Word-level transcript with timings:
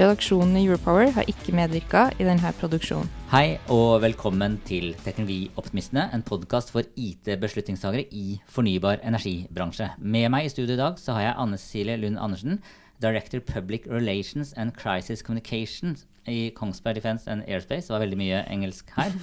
Redaksjonen 0.00 0.54
i 0.56 0.62
Europower 0.64 1.10
har 1.12 1.26
ikke 1.28 1.52
medvirka 1.52 2.06
i 2.16 2.24
denne 2.24 2.50
produksjonen. 2.56 3.08
Hei 3.28 3.58
og 3.68 3.98
velkommen 4.00 4.54
til 4.64 4.94
Teknologioptimistene, 5.04 6.06
en 6.16 6.24
podkast 6.24 6.72
for 6.72 6.88
IT-beslutningstagere 6.96 8.06
i 8.08 8.38
fornybar 8.48 9.02
energibransje. 9.04 9.90
Med 10.00 10.30
meg 10.32 10.48
i 10.48 10.54
studio 10.54 10.78
i 10.78 10.80
dag 10.80 10.96
så 10.96 11.18
har 11.18 11.26
jeg 11.26 11.36
Anne 11.44 11.60
Cecilie 11.60 11.98
Lund 12.00 12.16
Andersen, 12.16 12.62
Director 13.04 13.44
Public 13.44 13.84
Relations 13.92 14.54
and 14.56 14.72
Crisis 14.72 15.20
Communication 15.20 15.98
i 16.24 16.48
Kongsberg 16.56 16.96
Defence 16.96 17.28
and 17.28 17.44
Airspace. 17.44 17.90
Det 17.90 17.92
var 17.92 18.06
veldig 18.06 18.22
mye 18.24 18.42
engelsk 18.48 18.96
her. 18.96 19.12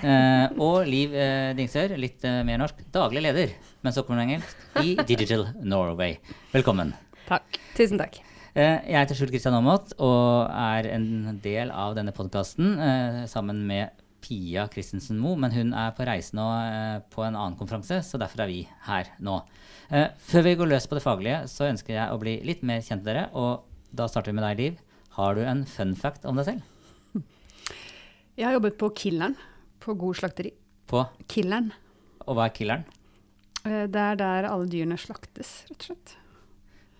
Eh, 0.00 0.46
og 0.62 0.86
Liv 0.88 1.12
eh, 1.12 1.50
Dingsør, 1.58 1.98
litt 2.00 2.22
eh, 2.24 2.40
mer 2.46 2.62
norsk, 2.62 2.78
daglig 2.94 3.26
leder, 3.26 3.58
men 3.82 3.92
så 3.92 4.06
kommer 4.06 4.22
det 4.22 4.30
engelsk, 4.30 4.64
i 4.80 4.94
Digital 5.10 5.48
Norway. 5.60 6.20
Velkommen. 6.54 6.94
Takk. 7.26 7.58
Tusen 7.74 7.98
takk. 7.98 8.22
Eh, 8.60 8.80
Jeg 8.90 8.98
heter 8.98 9.16
Skjul 9.16 9.30
Kristian 9.32 9.54
Aamodt 9.56 9.92
og 10.02 10.50
er 10.50 10.88
en 10.94 11.38
del 11.42 11.70
av 11.72 11.94
denne 11.96 12.12
podkasten 12.16 12.74
sammen 13.30 13.62
med 13.68 13.94
Pia 14.20 14.66
Christensen 14.68 15.16
Moe, 15.22 15.38
men 15.40 15.54
hun 15.54 15.70
er 15.72 15.94
på 15.96 16.04
reise 16.04 16.34
nå 16.36 16.44
eh, 16.60 16.98
på 17.14 17.22
en 17.24 17.38
annen 17.38 17.54
konferanse, 17.56 18.02
så 18.04 18.18
derfor 18.20 18.42
er 18.44 18.50
vi 18.50 18.58
her 18.84 19.08
nå. 19.24 19.38
Eh, 19.88 20.10
Før 20.28 20.44
vi 20.44 20.52
går 20.60 20.68
løs 20.74 20.84
på 20.90 20.98
det 20.98 21.04
faglige, 21.06 21.38
så 21.48 21.70
ønsker 21.70 21.94
jeg 21.96 22.12
å 22.12 22.18
bli 22.20 22.34
litt 22.44 22.60
mer 22.68 22.82
kjent 22.84 23.00
med 23.00 23.08
dere, 23.14 23.22
og 23.32 23.64
da 23.96 24.04
starter 24.12 24.34
vi 24.34 24.36
med 24.36 24.44
deg, 24.50 24.60
Liv. 24.60 24.82
Har 25.16 25.34
du 25.38 25.40
en 25.48 25.64
fun 25.66 25.94
fact 25.98 26.28
om 26.28 26.36
deg 26.36 26.50
selv? 26.50 27.24
Jeg 28.36 28.46
har 28.46 28.54
jobbet 28.58 28.76
på 28.80 28.90
Killeren 28.96 29.38
på 29.80 29.96
God 29.98 30.20
slakteri. 30.20 30.52
På, 30.90 31.06
Killeren. 31.30 31.72
og 32.26 32.36
hva 32.36 32.50
er 32.50 32.54
killeren? 32.60 32.84
Eh, 33.64 33.86
Det 33.88 34.04
er 34.04 34.20
der 34.20 34.50
alle 34.52 34.68
dyrene 34.68 35.00
slaktes, 35.00 35.62
rett 35.70 35.80
og 35.80 35.88
slett. 35.94 36.16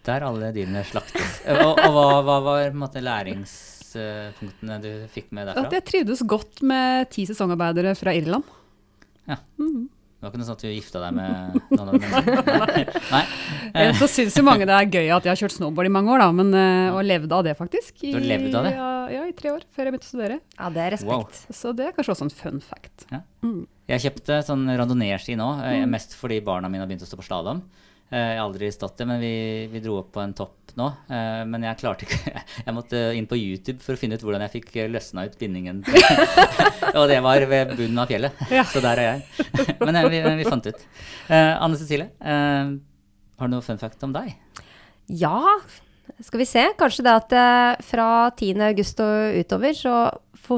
Der 0.07 0.25
alle 0.25 0.49
dyrene 0.57 0.81
slaktes. 0.89 1.41
Eh, 1.45 1.61
Og, 1.61 1.77
og 1.79 1.93
hva, 1.93 2.05
hva 2.25 2.37
var 2.45 2.63
på 2.71 2.75
en 2.75 2.81
måte, 2.81 3.03
læringspunktene 3.05 4.79
du 4.83 4.91
fikk 5.13 5.31
med 5.37 5.49
derfra? 5.51 5.67
At 5.67 5.73
jeg 5.77 5.85
trivdes 5.91 6.23
godt 6.29 6.63
med 6.67 7.11
ti 7.13 7.27
sesongarbeidere 7.29 7.93
fra 7.99 8.15
Irland. 8.17 8.45
Ja, 9.29 9.37
Det 9.59 10.27
var 10.27 10.33
ikke 10.35 10.41
noe 10.43 10.47
sånn 10.51 10.57
at 10.59 10.63
du 10.65 10.69
gifta 10.69 11.01
deg 11.01 11.15
med 11.17 11.61
noen 11.71 11.81
av 11.81 11.93
dem? 11.95 12.03
Nei. 13.15 13.21
Nei. 13.73 13.85
Så 13.97 14.09
syns 14.11 14.35
jo 14.37 14.43
mange 14.45 14.67
det 14.69 14.75
er 14.77 14.89
gøy 14.93 15.07
at 15.17 15.25
jeg 15.25 15.33
har 15.33 15.41
kjørt 15.41 15.55
snowboard 15.57 15.89
i 15.89 15.93
mange 15.95 16.13
år, 16.13 16.21
da, 16.25 16.27
men, 16.37 16.51
eh, 16.57 16.91
og 16.93 17.05
levd 17.09 17.33
av 17.39 17.45
det, 17.47 17.55
faktisk. 17.57 18.03
I, 18.05 18.11
Du 18.13 18.19
har 18.19 18.27
levd 18.35 18.57
av 18.59 18.67
det? 18.69 18.73
Ja, 18.77 18.91
ja, 19.17 19.23
i 19.31 19.37
tre 19.37 19.53
år 19.55 19.65
før 19.73 19.89
jeg 19.89 19.95
begynte 19.95 20.09
å 20.09 20.13
studere. 20.13 20.41
Ja, 20.59 20.69
det 20.75 20.83
er 20.87 20.91
respekt. 20.97 21.39
Wow. 21.49 21.57
Så 21.61 21.73
det 21.77 21.87
er 21.89 21.95
kanskje 21.97 22.17
også 22.17 22.27
en 22.29 22.35
fun 22.37 22.61
fact. 22.65 23.07
Jeg 23.91 24.05
kjøpte 24.05 24.41
sånn 24.47 24.67
randonee-ski 24.81 25.39
nå, 25.41 25.49
eh, 25.65 25.81
Mm. 25.85 25.91
mest 25.97 26.13
fordi 26.21 26.41
barna 26.45 26.69
mine 26.71 26.85
har 26.85 26.91
begynt 26.91 27.03
å 27.03 27.09
stå 27.09 27.17
på 27.21 27.25
slalåm. 27.27 27.63
Eh, 28.11 28.19
Jeg 28.35 28.39
har 28.41 28.45
aldri 28.49 28.71
stått 28.75 28.97
det, 28.99 29.07
men 29.07 29.21
vi, 29.23 29.67
vi 29.71 29.81
dro 29.85 29.99
opp 30.01 30.09
på 30.17 30.21
en 30.23 30.33
topp 30.35 30.73
nå. 30.79 30.87
eh, 31.11 31.43
Men 31.47 31.63
jeg 31.67 31.79
klarte 31.83 32.07
ikke 32.07 32.33
Jeg 32.67 32.75
måtte 32.75 33.01
inn 33.19 33.27
på 33.31 33.39
YouTube 33.39 33.79
for 33.85 33.95
å 33.95 34.01
finne 34.01 34.19
ut 34.19 34.25
hvordan 34.27 34.43
jeg 34.47 34.55
fikk 34.59 34.71
eh, 34.83 34.89
løsna 34.91 35.25
ut 35.29 35.37
bindingen. 35.39 35.83
Og 36.99 37.07
det 37.11 37.21
var 37.23 37.47
ved 37.51 37.75
bunnen 37.79 38.03
av 38.03 38.11
fjellet. 38.11 38.43
Ja. 38.59 38.65
Så 38.67 38.83
der 38.83 38.99
er 39.03 39.09
jeg. 39.13 39.77
Men 39.85 40.01
vi, 40.11 40.23
vi 40.43 40.49
fant 40.49 40.67
ut. 40.67 40.83
Eh, 41.31 41.53
Anne 41.63 41.79
Cecilie, 41.79 42.11
eh, 42.19 42.75
har 43.41 43.49
du 43.51 43.55
noe 43.55 43.65
fun 43.67 43.79
fact 43.81 44.03
om 44.07 44.13
deg? 44.15 44.35
Ja, 45.11 45.57
skal 46.23 46.43
vi 46.43 46.47
se. 46.51 46.67
Kanskje 46.79 47.07
det 47.07 47.15
at 47.15 47.83
fra 47.87 48.09
10. 48.35 48.59
august 48.73 49.01
og 49.03 49.39
utover 49.41 49.75
så 49.79 49.95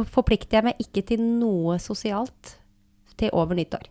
forplikter 0.08 0.58
jeg 0.58 0.66
meg 0.70 0.80
ikke 0.80 1.02
til 1.12 1.20
noe 1.24 1.76
sosialt 1.80 2.54
til 3.20 3.32
over 3.36 3.56
nyttår. 3.58 3.84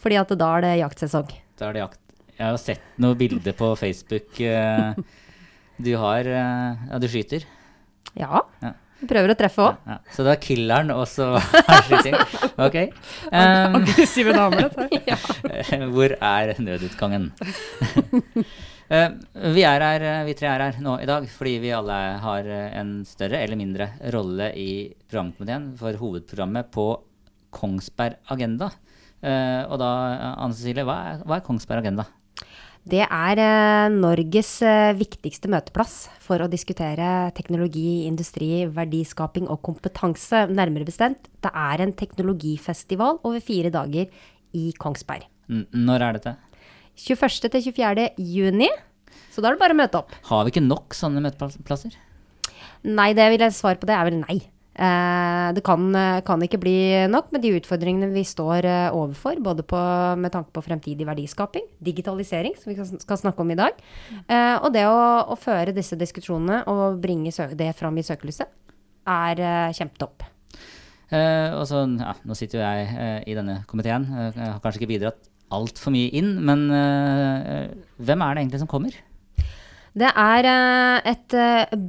Fordi 0.00 0.18
at 0.20 0.32
da 0.38 0.48
er 0.58 0.64
det 0.66 0.74
jaktsesong. 0.82 1.32
Da 1.56 1.70
er 1.70 1.76
det 1.78 1.82
jakt. 1.86 2.00
Jeg 2.36 2.46
har 2.52 2.58
sett 2.60 2.82
noen 3.00 3.16
bilder 3.18 3.54
på 3.56 3.70
Facebook. 3.80 4.40
eh, 4.40 4.92
Du 5.80 5.92
har 6.00 6.20
eh, 6.28 6.88
Ja, 6.90 6.98
du 7.00 7.06
skyter. 7.08 7.44
Ja. 8.16 8.42
Ja. 8.62 8.72
Prøver 9.06 9.28
å 9.34 9.36
treffe 9.36 9.60
òg. 9.60 9.80
Ja, 9.84 9.98
så 10.14 10.24
det 10.24 10.30
er 10.32 10.40
killeren, 10.40 10.90
og 10.94 11.02
så 11.08 11.34
skyting. 11.88 12.14
Ok. 12.56 12.78
Um, 13.26 13.74
Aggressive 13.82 14.32
damer, 14.32 14.68
dette 14.70 14.86
her. 15.04 15.82
hvor 15.94 16.12
er 16.14 16.52
nødutgangen? 16.62 17.26
Vi 18.86 19.64
er 19.66 19.82
her, 19.84 20.04
vi 20.28 20.34
tre 20.38 20.46
er 20.48 20.62
her 20.68 20.76
nå 20.80 20.92
i 21.02 21.08
dag 21.10 21.24
fordi 21.28 21.56
vi 21.64 21.72
alle 21.74 21.96
har 22.22 22.46
en 22.78 22.92
større 23.08 23.40
eller 23.42 23.58
mindre 23.58 23.88
rolle 24.14 24.46
i 24.56 24.68
programkomiteen 25.10 25.72
for 25.80 25.98
hovedprogrammet 26.00 26.70
på 26.72 26.84
Kongsberg 27.56 28.20
Agenda. 28.32 28.70
Og 29.26 29.76
da, 29.82 29.90
Anne 30.38 30.54
Cecilie, 30.54 30.86
hva 30.86 30.96
er, 31.10 31.24
hva 31.26 31.40
er 31.40 31.44
Kongsberg 31.48 31.82
Agenda? 31.82 32.06
Det 32.86 33.02
er 33.02 33.40
eh, 33.42 33.88
Norges 33.90 34.50
eh, 34.62 34.92
viktigste 34.94 35.50
møteplass 35.50 36.04
for 36.22 36.38
å 36.38 36.46
diskutere 36.46 37.32
teknologi, 37.34 38.04
industri, 38.06 38.62
verdiskaping 38.70 39.48
og 39.50 39.58
kompetanse. 39.66 40.44
Nærmere 40.54 40.86
bestemt, 40.86 41.26
det 41.42 41.50
er 41.50 41.82
en 41.82 41.94
teknologifestival 41.98 43.18
over 43.26 43.42
fire 43.42 43.72
dager 43.74 44.06
i 44.54 44.68
Kongsberg. 44.78 45.26
N 45.50 45.66
når 45.74 46.06
er 46.06 46.20
dette? 46.20 46.36
21. 47.02 47.50
til 47.50 47.66
24. 47.72 48.06
juni. 48.22 48.70
Så 49.34 49.42
da 49.42 49.50
er 49.50 49.56
det 49.56 49.64
bare 49.64 49.74
å 49.74 49.82
møte 49.82 50.04
opp. 50.04 50.14
Har 50.30 50.46
vi 50.46 50.54
ikke 50.54 50.62
nok 50.64 50.94
sånne 50.94 51.24
møteplasser? 51.26 51.98
Nei, 52.86 53.10
det 53.18 53.26
vil 53.32 53.42
jeg 53.42 53.58
svare 53.58 53.82
på 53.82 53.90
det 53.90 53.98
er 53.98 54.06
vel 54.06 54.20
nei. 54.22 54.38
Eh, 54.76 55.46
det 55.56 55.62
kan, 55.64 55.88
eh, 55.96 56.20
kan 56.20 56.42
ikke 56.44 56.60
bli 56.60 56.76
nok 57.08 57.30
med 57.32 57.40
de 57.40 57.54
utfordringene 57.56 58.10
vi 58.12 58.26
står 58.28 58.68
eh, 58.68 58.92
overfor, 58.92 59.40
både 59.40 59.64
på, 59.64 59.80
med 60.20 60.34
tanke 60.34 60.52
på 60.52 60.64
fremtidig 60.66 61.06
verdiskaping, 61.08 61.64
digitalisering, 61.80 62.58
som 62.60 62.72
vi 62.72 62.76
skal, 62.84 63.16
snakke 63.16 63.40
om 63.40 63.50
i 63.54 63.56
dag, 63.56 63.78
og 64.60 64.68
det 64.74 64.84
å, 64.84 65.00
å 65.32 65.36
føre 65.40 65.72
disse 65.76 65.96
diskusjonene 65.96 66.62
og 66.68 67.00
bringe 67.00 67.32
det 67.56 67.72
fram 67.78 67.96
i 67.96 68.04
søkelyset, 68.04 68.52
er 69.06 69.40
kjempet 69.40 69.78
kjempetopp. 69.78 70.26
Eh, 71.14 71.54
og 71.54 71.64
så, 71.70 71.84
ja, 71.86 72.14
nå 72.26 72.34
sitter 72.34 72.58
jo 72.58 72.64
jeg 72.64 72.86
eh, 72.98 73.18
i 73.30 73.36
denne 73.38 73.60
komiteen. 73.70 74.08
Jeg 74.10 74.36
har 74.42 74.60
kanskje 74.62 74.82
ikke 74.82 74.92
bidratt 74.96 75.28
altfor 75.54 75.94
mye 75.94 76.10
inn, 76.18 76.32
men 76.44 76.66
eh, 76.74 77.68
hvem 78.02 78.24
er 78.26 78.34
det 78.34 78.42
egentlig 78.42 78.62
som 78.64 78.70
kommer? 78.70 78.96
Det 79.96 80.08
er 80.12 80.46
et 81.08 81.34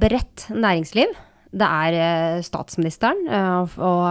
bredt 0.00 0.46
næringsliv. 0.54 1.10
Det 1.48 1.64
er 1.64 1.94
eh, 1.96 2.42
statsministeren 2.44 3.22
eh, 3.24 3.76
og 3.80 4.04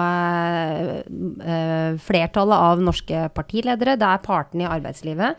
eh, 1.45 1.97
flertallet 2.01 2.57
av 2.57 2.81
norske 2.81 3.27
partiledere. 3.35 3.97
Det 3.99 4.07
er 4.09 4.23
partene 4.25 4.65
i 4.65 4.69
arbeidslivet. 4.69 5.37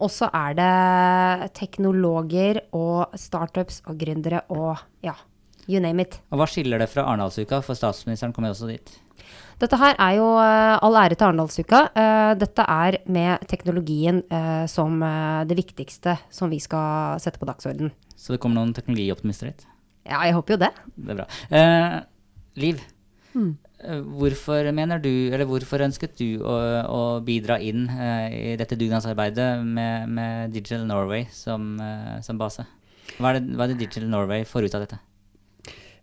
Og 0.00 0.12
så 0.14 0.30
er 0.32 0.54
det 0.56 1.50
teknologer 1.58 2.62
og 2.76 3.18
startups 3.18 3.82
og 3.90 3.98
gründere 4.00 4.44
og 4.54 4.78
ja, 5.04 5.16
you 5.66 5.82
name 5.82 6.06
it. 6.06 6.20
Og 6.30 6.40
hva 6.40 6.46
skiller 6.48 6.80
det 6.80 6.88
fra 6.92 7.04
Arendalsuka, 7.04 7.60
for 7.66 7.76
statsministeren 7.76 8.32
kommer 8.32 8.48
jo 8.48 8.56
også 8.56 8.70
dit? 8.70 8.94
Dette 9.60 9.76
her 9.76 9.98
er 10.00 10.14
jo 10.16 10.28
all 10.40 10.96
ære 10.96 11.18
til 11.18 11.26
Arendalsuka. 11.26 11.82
Dette 12.40 12.64
er 12.64 12.96
med 13.12 13.44
teknologien 13.50 14.22
som 14.72 15.04
det 15.50 15.58
viktigste 15.58 16.16
som 16.32 16.48
vi 16.48 16.62
skal 16.64 17.20
sette 17.20 17.42
på 17.42 17.50
dagsorden. 17.50 17.92
Så 18.16 18.32
det 18.32 18.40
kommer 18.40 18.62
noen 18.62 18.72
teknologioptimister 18.72 19.52
dit? 19.52 19.69
Ja, 20.06 20.22
jeg 20.26 20.36
håper 20.36 20.56
jo 20.56 20.60
det. 20.62 20.70
Det 20.96 21.12
er 21.12 21.18
bra. 21.20 21.26
Eh, 21.54 21.98
Liv, 22.60 22.80
mm. 23.34 23.50
hvorfor 24.18 24.70
mener 24.74 25.00
du, 25.02 25.12
eller 25.30 25.46
hvorfor 25.48 25.84
ønsket 25.84 26.16
du 26.18 26.42
å, 26.42 26.56
å 26.90 27.02
bidra 27.24 27.60
inn 27.62 27.86
eh, 27.88 28.26
i 28.52 28.56
dette 28.60 28.78
dugnadsarbeidet 28.80 29.52
med, 29.64 30.10
med 30.10 30.56
Digital 30.56 30.86
Norway 30.88 31.28
som, 31.34 31.76
eh, 31.84 32.18
som 32.26 32.40
base? 32.40 32.66
Hva 33.18 33.32
er, 33.34 33.40
det, 33.40 33.54
hva 33.54 33.66
er 33.66 33.74
det 33.74 33.80
Digital 33.84 34.10
Norway 34.10 34.46
får 34.48 34.66
ut 34.66 34.76
av 34.78 34.86
dette? 34.86 35.00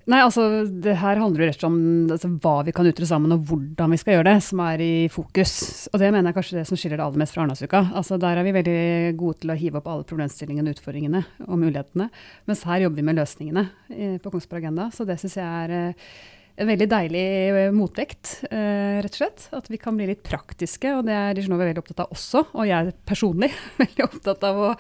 Nei, 0.08 0.22
altså 0.24 0.64
det 0.72 0.94
her 1.02 1.20
handler 1.20 1.44
jo 1.44 1.48
rett 1.50 1.58
og 1.58 1.60
slett 1.60 1.68
om 1.68 2.12
altså, 2.16 2.30
hva 2.40 2.54
vi 2.64 2.74
kan 2.76 2.88
utrede 2.88 3.10
sammen, 3.10 3.34
og 3.36 3.42
hvordan 3.50 3.92
vi 3.92 4.00
skal 4.00 4.16
gjøre 4.16 4.30
det, 4.30 4.36
som 4.46 4.62
er 4.64 4.84
i 4.86 4.94
fokus. 5.12 5.52
Og 5.92 6.00
det 6.00 6.14
mener 6.14 6.32
jeg 6.32 6.38
kanskje 6.38 6.60
det 6.62 6.64
som 6.70 6.80
skiller 6.80 7.02
det 7.02 7.04
aller 7.04 7.20
mest 7.20 7.36
fra 7.36 7.44
Arendalsuka. 7.44 7.82
Altså, 8.00 8.20
der 8.22 8.40
er 8.40 8.48
vi 8.48 8.56
veldig 8.56 8.78
gode 9.20 9.42
til 9.42 9.52
å 9.52 9.58
hive 9.60 9.82
opp 9.82 9.92
alle 9.92 10.08
problemstillingene, 10.08 10.72
utfordringene 10.78 11.26
og 11.44 11.60
mulighetene. 11.60 12.08
Mens 12.48 12.64
her 12.70 12.86
jobber 12.86 13.02
vi 13.02 13.08
med 13.10 13.20
løsningene 13.20 13.66
eh, 13.92 14.16
på 14.24 14.32
Kongsberg 14.32 14.64
Agenda. 14.64 14.88
Så 14.96 15.04
det 15.10 15.20
syns 15.20 15.36
jeg 15.42 15.68
er 15.68 15.76
eh, 15.76 16.10
en 16.58 16.70
veldig 16.72 16.88
deilig 16.90 17.24
eh, 17.52 17.70
motvekt, 17.76 18.32
eh, 18.50 18.98
rett 19.04 19.14
og 19.14 19.20
slett. 19.20 19.46
At 19.54 19.70
vi 19.70 19.80
kan 19.82 19.98
bli 19.98 20.08
litt 20.10 20.24
praktiske, 20.26 20.96
og 20.98 21.06
det 21.10 21.14
er 21.14 21.38
Dijonova 21.38 21.68
veldig 21.68 21.84
opptatt 21.84 22.06
av 22.06 22.16
også. 22.16 22.44
Og 22.58 22.70
jeg 22.70 22.96
personlig 23.08 23.52
veldig 23.84 24.08
opptatt 24.08 24.48
av 24.48 24.64
å, 24.70 24.72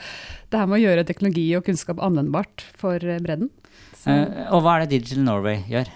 det 0.49 0.61
her 0.61 0.69
med 0.69 0.79
å 0.79 0.83
gjøre 0.83 1.05
teknologi 1.07 1.45
og 1.57 1.67
kunnskap 1.67 2.01
anvendbart 2.03 2.65
for 2.79 3.03
eh, 3.03 3.21
bredden. 3.23 3.51
Eh, 4.05 4.43
og 4.53 4.61
hva 4.63 4.77
er 4.77 4.85
det 4.85 4.97
Digital 4.97 5.25
Norway 5.25 5.63
gjør? 5.69 5.89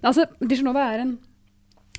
altså, 0.00 0.24
Norway 0.40 0.86
er 0.94 1.04
en 1.04 1.18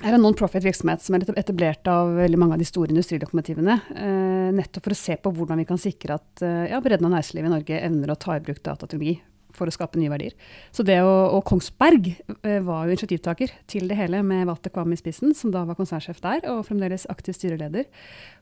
er 0.01 0.15
en 0.15 0.23
non-profit 0.23 0.63
virksomhet 0.65 1.03
som 1.03 1.13
er 1.13 1.25
etablert 1.37 1.85
av 1.89 2.15
veldig 2.17 2.39
mange 2.39 2.55
av 2.55 2.61
de 2.61 2.65
store 2.65 2.89
industrilokomotivene. 2.93 3.75
Uh, 3.93 4.49
nettopp 4.57 4.87
for 4.87 4.95
å 4.95 4.97
se 4.97 5.17
på 5.21 5.33
hvordan 5.35 5.61
vi 5.61 5.67
kan 5.69 5.81
sikre 5.81 6.17
at 6.17 6.41
uh, 6.41 6.65
ja, 6.71 6.79
bredden 6.81 7.05
av 7.05 7.13
næringslivet 7.13 7.49
i 7.49 7.53
Norge 7.53 7.81
evner 7.85 8.13
å 8.13 8.17
ta 8.17 8.37
i 8.37 8.41
bruk 8.41 8.63
datateknologi 8.63 9.19
for 9.53 9.67
å 9.67 9.73
skape 9.75 9.99
nye 9.99 10.09
verdier. 10.09 10.33
Så 10.71 10.81
det 10.87 10.97
å, 11.03 11.11
og 11.35 11.43
Kongsberg 11.45 12.07
var 12.39 12.85
jo 12.87 12.93
initiativtaker 12.95 13.51
til 13.69 13.89
det 13.91 13.97
hele, 13.99 14.21
med 14.23 14.45
Walter 14.47 14.71
Kvam 14.71 14.95
i 14.95 14.97
spissen, 14.97 15.35
som 15.35 15.51
da 15.51 15.65
var 15.67 15.75
konsernsjef 15.75 16.21
der, 16.23 16.47
og 16.53 16.63
fremdeles 16.69 17.03
aktiv 17.11 17.35
styreleder. 17.35 17.89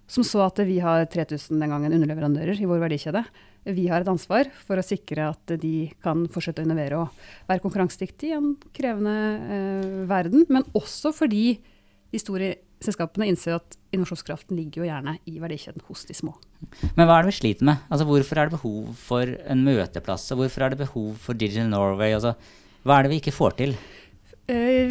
Som 0.05 0.21
så 0.25 0.43
at 0.45 0.61
vi 0.69 0.77
har 0.83 1.07
3000 1.09 1.57
den 1.57 1.73
gangen 1.73 1.97
underleverandører 1.97 2.61
i 2.61 2.69
vår 2.69 2.83
verdikjede. 2.85 3.25
Vi 3.67 3.89
har 3.91 4.01
et 4.01 4.09
ansvar 4.11 4.47
for 4.65 4.79
å 4.79 4.85
sikre 4.85 5.27
at 5.33 5.53
de 5.61 5.89
kan 6.03 6.23
fortsette 6.31 6.63
å 6.63 6.67
innovere 6.67 7.01
og 7.03 7.25
være 7.49 7.63
konkurransedyktige 7.65 8.31
i 8.31 8.37
en 8.37 8.53
krevende 8.75 9.15
eh, 9.57 9.99
verden. 10.09 10.45
Men 10.49 10.65
også 10.77 11.11
fordi 11.15 11.59
de 12.09 12.21
store 12.21 12.53
selskapene 12.79 13.27
innser 13.27 13.57
at 13.57 13.75
innovasjonskraften 13.91 14.55
ligger 14.57 14.83
jo 14.83 14.87
gjerne 14.87 15.17
i 15.27 15.35
verdikjeden 15.41 15.83
hos 15.89 16.05
de 16.07 16.15
små. 16.15 16.33
Men 16.95 17.05
hva 17.05 17.17
er 17.17 17.25
det 17.25 17.33
vi 17.33 17.39
sliter 17.41 17.67
med? 17.67 17.83
Altså, 17.91 18.07
hvorfor 18.07 18.39
er 18.39 18.47
det 18.47 18.55
behov 18.55 18.93
for 19.01 19.35
en 19.51 19.63
møteplass, 19.67 20.29
og 20.33 20.43
hvorfor 20.43 20.65
er 20.65 20.73
det 20.73 20.81
behov 20.85 21.09
for 21.19 21.39
Digital 21.39 21.67
Norway? 21.71 22.15
Altså, 22.15 22.35
hva 22.87 22.97
er 22.97 23.05
det 23.05 23.13
vi 23.13 23.19
ikke 23.23 23.35
får 23.35 23.57
til 23.59 23.75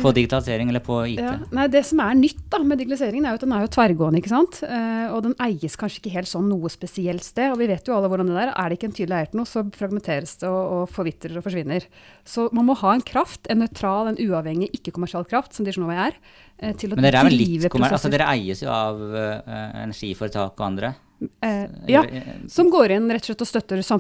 på 0.02 0.12
digitalisering 0.16 0.70
eller 0.70 0.82
på 0.84 1.00
IT? 1.10 1.22
Ja, 1.22 1.34
nei, 1.54 1.66
det 1.72 1.82
som 1.88 2.00
er 2.04 2.16
nytt 2.18 2.44
da, 2.52 2.60
med 2.62 2.80
digitaliseringen, 2.80 3.26
er 3.26 3.34
jo 3.34 3.40
at 3.40 3.44
den 3.46 3.54
er 3.56 3.64
jo 3.64 3.70
tverrgående. 3.74 4.20
ikke 4.22 4.32
sant? 4.32 4.60
Eh, 4.66 5.06
og 5.14 5.24
den 5.26 5.34
eies 5.44 5.78
kanskje 5.80 6.02
ikke 6.02 6.14
helt 6.14 6.30
sånn 6.30 6.48
noe 6.50 6.70
spesielt 6.72 7.26
sted. 7.26 7.50
Og 7.52 7.58
vi 7.62 7.70
vet 7.70 7.88
jo 7.88 7.96
alle 7.96 8.10
hvordan 8.10 8.30
det 8.30 8.38
der 8.38 8.52
er. 8.52 8.68
det 8.68 8.78
ikke 8.78 8.90
en 8.90 8.96
tydelig 8.98 9.18
eier 9.18 9.32
til 9.32 9.40
noe, 9.40 9.50
så 9.50 9.64
fragmenteres 9.78 10.36
det 10.42 10.50
og, 10.50 10.60
og 10.76 10.94
forvitrer 10.94 11.40
og 11.40 11.46
forsvinner. 11.46 11.88
Så 12.28 12.48
man 12.56 12.68
må 12.68 12.78
ha 12.82 12.94
en 12.94 13.04
kraft, 13.04 13.48
en 13.50 13.62
nøytral, 13.64 14.12
en 14.12 14.22
uavhengig, 14.22 14.70
ikke-kommersiell 14.78 15.26
kraft, 15.28 15.56
som 15.56 15.66
Dijonova 15.68 16.08
er, 16.08 16.22
eh, 16.58 16.76
til 16.78 16.94
å 16.94 17.00
Men 17.00 17.08
dere 17.08 17.24
er 17.24 17.30
vel 17.30 17.38
litt 17.38 17.68
drive 17.68 17.90
altså. 17.90 18.12
Dere 18.12 18.30
eies 18.36 18.62
jo 18.62 18.72
av 18.72 19.00
uh, 19.00 19.58
energiforetak 19.84 20.54
og 20.58 20.66
andre? 20.70 20.94
Eh, 21.18 21.64
ja, 21.90 22.04
eh, 22.04 22.26
som 22.46 22.68
går 22.70 22.92
inn 22.94 23.08
rett 23.10 23.24
og 23.24 23.32
slett 23.32 23.42
og 23.42 23.48
støtter 23.48 23.80
ja, 23.80 23.82
så, 23.82 23.96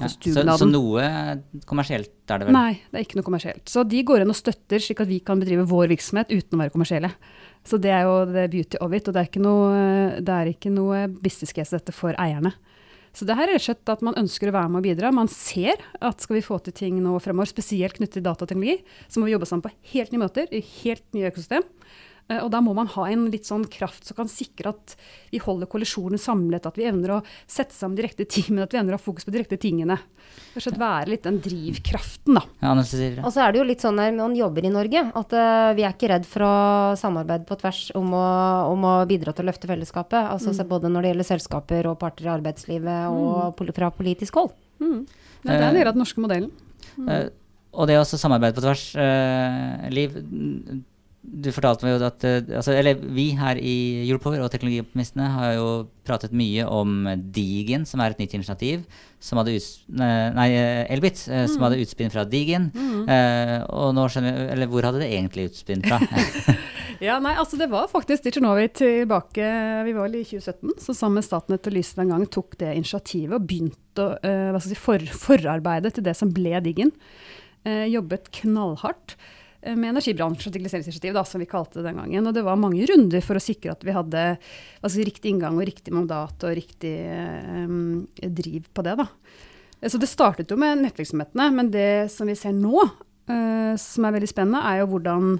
så 0.60 0.66
noe 0.70 1.06
kommersielt 1.66 2.30
er 2.30 2.38
det 2.38 2.46
vel? 2.46 2.54
Nei, 2.54 2.78
det 2.92 3.00
er 3.00 3.06
ikke 3.06 3.18
noe 3.18 3.26
kommersielt. 3.26 3.64
Så 3.66 3.82
de 3.88 4.04
går 4.06 4.22
inn 4.22 4.30
og 4.30 4.38
støtter 4.38 4.82
slik 4.82 5.02
at 5.02 5.10
vi 5.10 5.18
kan 5.26 5.42
bedrive 5.42 5.66
vår 5.66 5.90
virksomhet 5.96 6.30
uten 6.30 6.54
å 6.54 6.62
være 6.62 6.74
kommersielle. 6.76 7.10
Så 7.66 7.80
det 7.82 7.90
er 7.90 8.06
jo 8.06 8.20
the 8.30 8.46
beauty 8.52 8.78
of 8.84 8.94
it, 8.94 9.10
og 9.10 9.16
det 9.16 9.24
er 9.24 9.30
ikke 9.32 9.42
noe, 9.42 9.72
det 10.22 10.36
er 10.36 10.52
ikke 10.52 10.70
noe 10.72 11.08
business 11.18 11.54
case 11.56 11.74
dette 11.74 11.94
for 11.96 12.14
eierne. 12.22 12.54
Så 13.16 13.26
det 13.26 13.34
her 13.34 13.48
er 13.48 13.56
rett 13.56 13.64
og 13.64 13.66
slett 13.66 13.90
at 13.96 14.04
man 14.06 14.18
ønsker 14.20 14.50
å 14.50 14.54
være 14.54 14.70
med 14.70 14.78
og 14.78 14.86
bidra. 14.86 15.10
Man 15.14 15.30
ser 15.32 15.80
at 15.98 16.22
skal 16.22 16.38
vi 16.38 16.44
få 16.44 16.60
til 16.62 16.76
ting 16.76 17.00
nå 17.02 17.16
fremover, 17.24 17.50
spesielt 17.50 17.98
knyttet 17.98 18.20
til 18.20 18.28
datateknologi, 18.28 18.78
så 19.10 19.18
må 19.18 19.26
vi 19.26 19.34
jobbe 19.34 19.48
sammen 19.48 19.64
på 19.66 19.74
helt 19.96 20.14
nye 20.14 20.22
måter, 20.22 20.46
i 20.54 20.62
helt 20.84 21.02
nye 21.16 21.32
økosystem. 21.32 21.66
Eh, 22.28 22.42
Og 22.44 22.50
da 22.52 22.60
må 22.64 22.74
man 22.76 22.90
ha 22.92 23.06
en 23.08 23.26
litt 23.32 23.48
sånn 23.48 23.64
kraft 23.72 24.08
som 24.08 24.18
kan 24.18 24.28
sikre 24.30 24.74
at 24.74 24.94
vi 25.32 25.40
holder 25.42 25.68
kollisjonen 25.70 26.20
samlet, 26.20 26.66
at 26.68 26.76
vi 26.78 26.86
evner 26.88 27.16
å 27.16 27.22
sette 27.48 27.74
sammen 27.76 27.96
de 27.96 28.04
riktige 28.04 28.28
teamene, 28.28 28.64
at 28.68 28.74
vi 28.74 28.80
evner 28.80 28.96
å 28.96 29.00
ha 29.00 29.02
fokus 29.02 29.26
på 29.26 29.34
de 29.34 29.42
riktige 29.42 29.64
tingene. 29.64 29.96
Rett 29.96 30.60
og 30.60 30.66
slett 30.66 30.80
være 30.80 31.12
litt 31.12 31.24
den 31.24 31.40
drivkraften, 31.44 32.38
da. 32.38 32.44
Ja, 32.60 32.74
Og 32.76 33.32
så 33.32 33.44
er 33.44 33.52
det 33.52 33.62
jo 33.62 33.66
litt 33.68 33.84
sånn 33.84 33.96
når 33.98 34.14
man 34.18 34.36
jobber 34.36 34.68
i 34.68 34.72
Norge, 34.74 35.04
at 35.20 35.34
uh, 35.36 35.72
vi 35.78 35.86
er 35.86 35.96
ikke 35.96 36.12
redd 36.12 36.28
for 36.28 36.44
å 36.44 36.54
samarbeide 37.00 37.48
på 37.48 37.58
tvers 37.60 37.82
om 37.98 38.12
å, 38.16 38.28
om 38.74 38.86
å 38.88 38.94
bidra 39.08 39.32
til 39.32 39.46
å 39.46 39.50
løfte 39.50 39.70
fellesskapet. 39.70 40.20
Altså 40.34 40.52
mm. 40.52 40.62
både 40.68 40.92
når 40.92 41.06
det 41.06 41.14
gjelder 41.14 41.30
selskaper 41.32 41.90
og 41.90 41.98
parter 42.02 42.28
i 42.28 42.32
arbeidslivet 42.34 43.08
og 43.08 43.56
mm. 43.56 43.74
fra 43.76 43.90
politisk 43.94 44.40
hold. 44.40 44.54
Mm. 44.82 45.02
Det 45.42 45.54
er 45.54 45.68
en 45.70 45.78
del 45.78 45.88
av 45.88 45.96
den 45.96 46.02
norske 46.04 46.22
modellen. 46.22 46.52
Uh, 46.98 47.28
og 47.78 47.88
det 47.88 47.98
å 47.98 48.02
også 48.02 48.18
samarbeide 48.20 48.56
på 48.56 48.64
tvers, 48.64 48.90
uh, 48.98 49.88
Liv. 49.94 50.16
Du 51.28 51.50
fortalte 51.52 51.86
meg 51.86 51.94
jo 51.94 52.06
at 52.06 52.24
eh, 52.26 52.40
altså, 52.56 52.72
Eller 52.76 52.98
vi 52.98 53.30
her 53.38 53.60
i 53.60 53.76
Europower 54.06 54.40
og 54.44 54.50
Teknologioptimistene 54.52 55.28
har 55.34 55.52
jo 55.58 55.68
pratet 56.08 56.32
mye 56.36 56.64
om 56.64 57.04
Digin, 57.34 57.84
som 57.88 58.00
er 58.00 58.14
et 58.14 58.22
nytt 58.22 58.36
initiativ. 58.38 58.86
Som 59.20 59.40
hadde 59.40 59.56
uts 59.58 59.68
nei, 59.92 60.48
eh, 60.54 60.86
Elbit, 60.94 61.20
mm. 61.26 61.48
som 61.52 61.66
hadde 61.66 61.80
utspinn 61.82 62.12
fra 62.14 62.24
Digin. 62.28 62.70
Eh, 63.08 63.58
og 63.68 63.92
nå 63.96 64.08
skjønner 64.08 64.34
jeg 64.34 64.50
Eller 64.56 64.72
hvor 64.72 64.88
hadde 64.88 65.02
det 65.02 65.12
egentlig 65.12 65.50
utspinn 65.50 65.84
fra? 65.84 66.00
Ja, 66.98 67.18
nei, 67.22 67.34
altså 67.38 67.58
Det 67.58 67.68
var 67.70 67.90
faktisk 67.90 68.24
Diginovate 68.26 68.80
tilbake 68.80 69.48
Vi 69.86 69.94
var 69.94 70.08
vel 70.08 70.20
i 70.20 70.24
2017, 70.26 70.78
så 70.82 70.94
sammen 70.96 71.20
med 71.20 71.26
Statnett 71.26 71.68
og 71.70 71.76
Lyse 71.76 71.98
den 71.98 72.12
gang 72.12 72.24
tok 72.26 72.58
det 72.58 72.74
initiativet 72.74 73.36
og 73.38 73.46
begynte 73.46 74.08
eh, 74.26 74.50
skal 74.56 74.72
si, 74.72 74.78
for, 74.78 75.10
forarbeidet 75.26 75.94
til 75.94 76.06
det 76.06 76.16
som 76.18 76.32
ble 76.34 76.58
Digen. 76.64 76.90
Eh, 77.66 77.86
jobbet 77.92 78.30
knallhardt 78.40 79.14
eh, 79.14 79.37
med 79.62 79.90
energibransjen, 79.90 80.52
digitaliseringsinitiativ, 80.54 81.14
da, 81.16 81.24
som 81.26 81.42
vi 81.42 81.48
kalte 81.50 81.80
det 81.80 81.88
den 81.88 81.98
gangen. 81.98 82.26
Og 82.30 82.34
det 82.36 82.44
var 82.46 82.60
mange 82.60 82.86
runder 82.86 83.24
for 83.24 83.38
å 83.38 83.42
sikre 83.42 83.74
at 83.74 83.82
vi 83.86 83.94
hadde 83.96 84.22
si, 84.86 85.02
riktig 85.06 85.32
inngang 85.32 85.58
og 85.58 85.66
riktig 85.66 85.94
mandat 85.94 86.46
og 86.46 86.54
riktig 86.54 86.94
um, 87.66 88.06
driv 88.22 88.68
på 88.74 88.84
det. 88.86 88.94
da. 89.00 89.08
Eh, 89.80 89.90
Så 89.90 89.98
det 89.98 90.10
startet 90.10 90.54
jo 90.54 90.60
med 90.60 90.84
nettvirksomhetene, 90.84 91.48
men 91.56 91.72
det 91.74 91.90
som 92.14 92.30
vi 92.30 92.38
ser 92.38 92.54
nå, 92.54 92.86
uh, 92.86 93.74
som 93.82 94.06
er 94.06 94.14
veldig 94.18 94.30
spennende, 94.30 94.62
er 94.62 94.84
jo 94.84 94.92
hvordan 94.94 95.34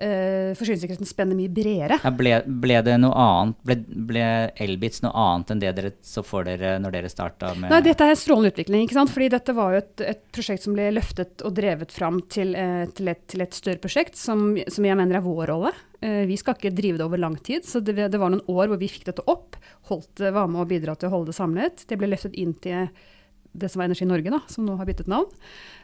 eh, 0.00 0.52
forsyningssikkerheten 0.58 1.08
spenner 1.08 1.38
mye 1.38 1.52
bredere. 1.52 1.98
Ja, 2.02 2.12
ble, 2.14 2.32
ble 2.46 2.80
det 2.86 2.96
noe 3.02 3.14
annet? 3.14 3.58
Ble, 3.66 3.76
ble 4.10 4.24
Elbits 4.60 5.02
noe 5.04 5.12
annet 5.14 5.52
enn 5.54 5.62
det 5.62 5.74
dere 5.76 5.92
så 6.06 6.24
for 6.26 6.48
dere 6.48 6.76
når 6.82 6.96
dere 6.96 7.12
starta 7.12 7.52
med 7.56 7.72
Nei, 7.72 7.82
dette 7.84 8.08
er 8.08 8.18
strålende 8.18 8.54
utvikling. 8.54 8.86
ikke 8.86 8.98
sant? 8.98 9.12
Fordi 9.12 9.30
dette 9.34 9.54
var 9.56 9.74
jo 9.74 9.82
et, 9.82 10.06
et 10.14 10.24
prosjekt 10.34 10.66
som 10.66 10.76
ble 10.76 10.88
løftet 10.96 11.44
og 11.46 11.54
drevet 11.56 11.94
fram 11.94 12.22
til, 12.32 12.56
uh, 12.56 12.86
til, 12.96 13.12
et, 13.12 13.22
til 13.30 13.44
et 13.44 13.56
større 13.56 13.82
prosjekt, 13.82 14.18
som, 14.20 14.52
som 14.70 14.88
jeg 14.88 14.98
mener 14.98 15.20
er 15.20 15.26
vår 15.26 15.52
rolle. 15.52 15.74
Uh, 16.00 16.24
vi 16.28 16.38
skal 16.40 16.56
ikke 16.56 16.74
drive 16.76 17.00
det 17.00 17.06
over 17.06 17.20
lang 17.20 17.38
tid, 17.38 17.68
så 17.68 17.82
det, 17.84 17.96
det 18.00 18.20
var 18.20 18.32
noen 18.32 18.44
år 18.48 18.72
hvor 18.72 18.80
vi 18.80 18.90
fikk 18.90 19.08
dette 19.12 19.26
opp. 19.30 19.60
Holdt, 19.90 20.22
var 20.22 20.50
med 20.50 20.64
og 20.64 20.70
bidra 20.70 20.96
til 20.96 21.10
å 21.10 21.16
holde 21.16 21.32
det 21.32 21.38
samlet. 21.38 21.86
Det 21.88 21.98
ble 22.00 22.12
løftet 22.12 22.36
inn 22.38 22.56
til 22.62 22.88
det 23.52 23.68
som 23.68 23.80
var 23.80 23.90
Energi 23.90 24.06
Norge, 24.06 24.30
da, 24.30 24.40
som 24.48 24.66
nå 24.66 24.76
har 24.78 24.86
byttet 24.88 25.08
navn. 25.10 25.30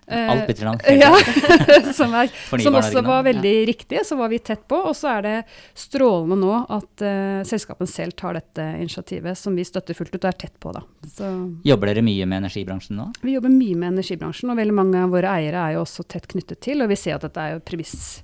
Eh, 0.06 0.30
Alt 0.30 0.46
bytter 0.46 0.64
navn. 0.64 0.80
Ja, 1.02 1.16
som, 1.99 2.14
er, 2.14 2.30
som 2.62 2.75
også 2.75 3.02
var 3.02 3.25
veldig 3.26 3.54
ja. 3.61 3.66
riktig. 3.66 4.00
Så 4.06 4.16
var 4.16 4.30
vi 4.30 4.38
tett 4.38 4.66
på. 4.68 4.78
Og 4.90 4.94
så 4.96 5.16
er 5.16 5.25
det 5.26 5.35
strålende 5.75 6.38
nå 6.38 6.52
at 6.62 7.02
uh, 7.02 7.40
selskapene 7.46 7.90
selv 7.90 8.14
tar 8.18 8.38
dette 8.38 8.66
initiativet, 8.78 9.38
som 9.38 9.56
vi 9.58 9.66
støtter 9.66 9.99
fullt 9.99 10.14
ut 10.14 10.20
og 10.23 10.28
er 10.30 10.38
tett 10.46 10.54
på. 10.62 10.75
da. 10.76 10.85
Så 11.11 11.30
Jobber 11.66 11.90
dere 11.90 12.04
mye 12.06 12.28
med 12.28 12.44
energibransjen 12.44 13.00
nå? 13.00 13.08
vi 13.26 13.35
jobber 13.35 13.50
mye 13.50 13.75
med 13.78 13.96
energibransjen, 13.96 14.52
og 14.52 14.61
veldig 14.61 14.76
mange 14.76 15.02
av 15.02 15.11
våre 15.14 15.32
eiere 15.40 15.64
er 15.64 15.76
jo 15.76 15.82
også 15.82 16.06
tett 16.06 16.28
knyttet 16.30 16.62
til. 16.68 16.85
Og 16.85 16.92
vi 16.92 17.00
ser 17.00 17.18
at 17.18 17.26
dette 17.26 17.42
er 17.42 17.56
jo 17.56 17.64
premiss 17.66 18.23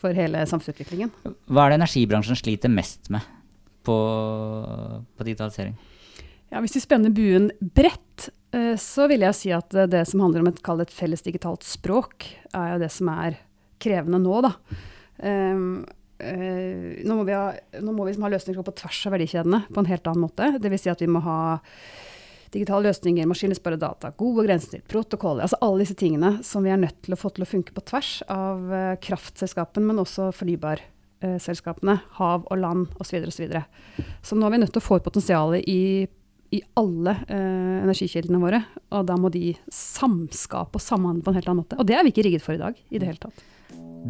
for 0.00 0.16
hele 0.16 0.40
samfunnsutviklingen. 0.48 1.12
Hva 1.52 1.66
er 1.66 1.74
det 1.74 1.82
energibransjen 1.82 2.38
sliter 2.40 2.72
mest 2.72 3.12
med 3.12 3.26
på, 3.84 3.96
på 5.12 5.26
digitalisering? 5.28 5.76
Ja, 6.50 6.60
Hvis 6.60 6.74
vi 6.74 6.82
spenner 6.82 7.12
buen 7.14 7.50
bredt, 7.60 8.28
eh, 8.52 8.74
så 8.74 9.06
vil 9.10 9.22
jeg 9.22 9.38
si 9.38 9.52
at 9.54 9.74
eh, 9.74 9.88
det 9.90 10.02
som 10.10 10.24
handler 10.24 10.42
om 10.42 10.50
et, 10.50 10.58
et 10.58 10.94
felles 10.94 11.22
digitalt 11.22 11.62
språk, 11.66 12.26
er 12.50 12.74
jo 12.74 12.82
det 12.82 12.90
som 12.90 13.10
er 13.12 13.38
krevende 13.80 14.18
nå, 14.20 14.40
da. 14.44 14.52
Um, 15.20 15.82
uh, 16.20 17.00
nå 17.04 17.16
må 17.16 17.24
vi, 17.28 17.34
ha, 17.36 17.52
nå 17.80 17.92
må 17.92 18.04
vi 18.04 18.12
liksom 18.12 18.26
ha 18.26 18.32
løsninger 18.34 18.64
på 18.66 18.74
tvers 18.76 19.00
av 19.08 19.14
verdikjedene 19.14 19.62
på 19.68 19.82
en 19.82 19.88
helt 19.88 20.10
annen 20.10 20.26
måte. 20.26 20.50
Dvs. 20.60 20.84
Si 20.84 20.92
at 20.92 21.04
vi 21.04 21.08
må 21.12 21.22
ha 21.24 21.40
digitale 22.50 22.88
løsninger, 22.88 23.28
maskinespare 23.30 23.78
data, 23.80 24.10
gode 24.18 24.44
grensesnitt, 24.48 24.88
protokoller. 24.90 25.46
Altså 25.46 25.60
alle 25.62 25.84
disse 25.84 25.96
tingene 25.96 26.40
som 26.44 26.66
vi 26.66 26.72
er 26.74 26.80
nødt 26.82 26.98
til 27.06 27.14
å 27.14 27.20
få 27.20 27.30
til 27.32 27.46
å 27.46 27.48
funke 27.48 27.76
på 27.76 27.84
tvers 27.92 28.14
av 28.26 28.72
uh, 28.74 28.94
kraftselskapene, 29.00 29.86
men 29.86 30.02
også 30.02 30.32
fornybarselskapene. 30.36 32.00
Hav 32.18 32.48
og 32.50 32.58
land 32.58 32.96
osv. 32.98 33.22
Så, 33.30 33.44
videre, 33.44 33.68
så, 33.94 34.32
så 34.32 34.40
nå 34.40 34.48
er 34.48 34.56
vi 34.56 34.64
nødt 34.64 34.74
til 34.74 34.82
å 34.82 34.88
få 34.90 34.98
ut 34.98 35.06
potensialet 35.06 35.68
i, 35.70 36.08
i 36.50 36.60
alle 36.80 37.14
eh, 37.28 37.78
energikildene 37.84 38.40
våre. 38.42 38.62
Og 38.96 39.06
da 39.06 39.16
må 39.20 39.30
de 39.32 39.54
samskape 39.74 40.78
og 40.78 40.84
samhandle 40.84 41.24
på 41.24 41.32
en 41.32 41.38
helt 41.38 41.50
annen 41.50 41.62
måte. 41.62 41.78
Og 41.78 41.86
det 41.88 41.96
er 41.96 42.06
vi 42.06 42.14
ikke 42.14 42.26
rigget 42.26 42.44
for 42.44 42.56
i 42.56 42.62
dag 42.62 42.78
i 42.90 42.98
det 42.98 43.10
hele 43.10 43.22
tatt. 43.22 43.44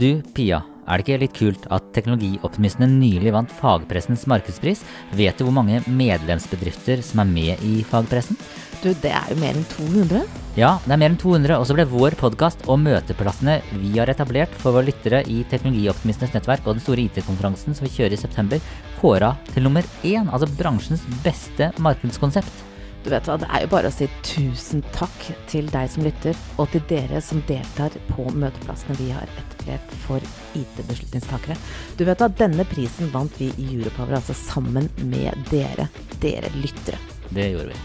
Du, 0.00 0.22
Pia, 0.34 0.62
er 0.90 0.98
det 0.98 1.06
ikke 1.06 1.20
litt 1.22 1.36
kult 1.38 1.66
at 1.70 1.86
teknologioptimistene 1.94 2.88
nylig 2.90 3.32
vant 3.34 3.52
fagpressens 3.60 4.26
markedspris? 4.30 4.82
Vet 5.14 5.38
du 5.38 5.46
hvor 5.46 5.54
mange 5.54 5.82
medlemsbedrifter 5.86 7.04
som 7.06 7.22
er 7.22 7.30
med 7.30 7.62
i 7.66 7.84
fagpressen? 7.86 8.38
Du, 8.80 8.88
det 8.96 9.12
er 9.12 9.26
jo 9.28 9.36
mer 9.38 9.58
enn 9.58 9.66
200? 9.70 10.22
Ja, 10.56 10.70
det 10.86 10.94
er 10.94 11.00
mer 11.02 11.12
enn 11.12 11.20
200, 11.20 11.58
og 11.60 11.66
så 11.68 11.76
ble 11.76 11.84
vår 11.90 12.16
podkast 12.18 12.64
og 12.66 12.80
møteplassene 12.80 13.58
vi 13.74 13.92
har 13.98 14.10
etablert 14.10 14.54
for 14.62 14.72
våre 14.74 14.88
lyttere 14.88 15.20
i 15.28 15.42
Teknologioptimistenes 15.52 16.32
nettverk 16.34 16.64
og 16.64 16.78
den 16.78 16.84
store 16.86 17.04
IT-konferansen 17.04 17.76
som 17.76 17.86
vi 17.86 17.92
kjører 17.92 18.16
i 18.16 18.22
september, 18.22 18.72
kåra 19.02 19.34
til 19.52 19.68
nummer 19.68 19.86
én, 20.00 20.32
altså 20.32 20.48
bransjens 20.56 21.04
beste 21.22 21.70
markedskonsept. 21.78 22.66
Du 23.04 23.08
vet 23.12 23.28
hva, 23.28 23.38
Det 23.40 23.48
er 23.48 23.64
jo 23.64 23.72
bare 23.72 23.88
å 23.88 23.94
si 23.94 24.08
tusen 24.26 24.82
takk 24.96 25.28
til 25.48 25.68
deg 25.72 25.88
som 25.92 26.04
lytter, 26.04 26.36
og 26.60 26.68
til 26.72 26.84
dere 26.88 27.20
som 27.24 27.44
deltar 27.48 27.94
på 28.10 28.28
møteplassene 28.32 28.96
vi 29.00 29.08
har 29.14 29.28
etablert 29.40 29.94
for 30.04 30.24
IT-beslutningstakere. 30.58 31.56
Du 31.98 32.04
vet 32.08 32.22
at 32.26 32.38
Denne 32.40 32.64
prisen 32.68 33.10
vant 33.12 33.34
vi 33.40 33.50
i 33.60 33.68
Europower, 33.76 34.18
altså 34.20 34.36
sammen 34.36 34.88
med 35.10 35.36
dere, 35.50 35.90
dere 36.22 36.52
lyttere. 36.58 37.00
Det 37.30 37.50
gjorde 37.52 37.74
vi. 37.74 37.82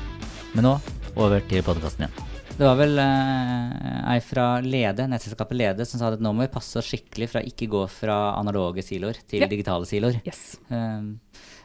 Men 0.55 0.69
nå 0.69 0.77
over 1.19 1.43
til 1.49 1.63
podkasten 1.65 2.07
igjen. 2.07 2.31
Det 2.55 2.63
var 2.63 2.77
vel 2.79 2.95
eh, 3.03 4.11
ei 4.13 4.21
fra 4.23 4.45
Lede, 4.63 5.09
nettselskapet 5.11 5.57
Lede 5.59 5.87
som 5.87 5.99
sa 5.99 6.13
at 6.13 6.21
nå 6.23 6.31
må 6.31 6.45
vi 6.45 6.53
passe 6.53 6.79
oss 6.79 6.87
skikkelig 6.87 7.27
fra 7.33 7.41
ikke 7.43 7.67
gå 7.71 7.81
fra 7.91 8.15
analoge 8.39 8.83
siloer 8.85 9.19
til 9.27 9.43
ja. 9.43 9.49
digitale 9.51 9.87
siloer. 9.89 10.21
Yes. 10.23 10.55
Uh, 10.69 11.17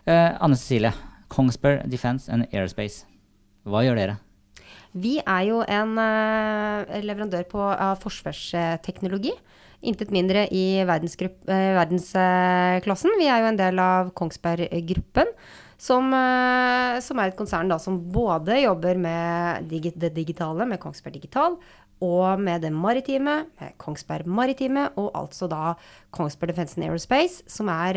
eh, 0.02 0.32
Anne 0.34 0.58
Cecilie, 0.58 0.90
Kongsberg 1.30 1.86
Defence 1.92 2.26
and 2.32 2.48
Airspace. 2.50 3.06
Hva 3.70 3.84
gjør 3.86 4.02
dere? 4.02 4.18
Vi 4.98 5.20
er 5.22 5.44
jo 5.46 5.60
en 5.62 5.94
uh, 5.94 6.98
leverandør 7.06 7.46
på 7.52 7.62
av 7.70 8.00
forsvarsteknologi. 8.02 9.36
Intet 9.80 10.12
mindre 10.12 10.44
i. 10.52 10.82
Uh, 10.82 10.88
verdensklassen. 10.88 13.18
vi 13.18 13.30
er 13.30 13.42
jo 13.42 13.50
en 13.50 13.60
del 13.60 13.82
av 13.82 14.14
Kongsberg-gruppen. 14.16 15.34
Som, 15.80 16.10
eh, 16.12 16.98
som, 17.00 17.16
er 17.16 17.30
et 17.30 17.38
konsern 17.38 17.70
da, 17.72 17.78
som 17.80 17.94
både 18.12 18.58
jobber 18.60 18.98
med 19.00 19.70
det 19.70 20.10
digitale, 20.12 20.66
med 20.68 20.76
Kongsberg 20.82 21.16
Digital, 21.16 21.56
og 22.04 22.42
med 22.44 22.60
det 22.60 22.68
maritime, 22.76 23.38
med 23.56 23.78
Kongsberg 23.80 24.28
Maritime, 24.28 24.90
og 25.00 25.08
altså 25.16 25.48
da 25.48 25.72
Kongsberg 26.12 26.52
Defence 26.52 26.76
and 26.76 26.84
Aerospace, 26.84 27.40
som 27.48 27.72
er 27.72 27.96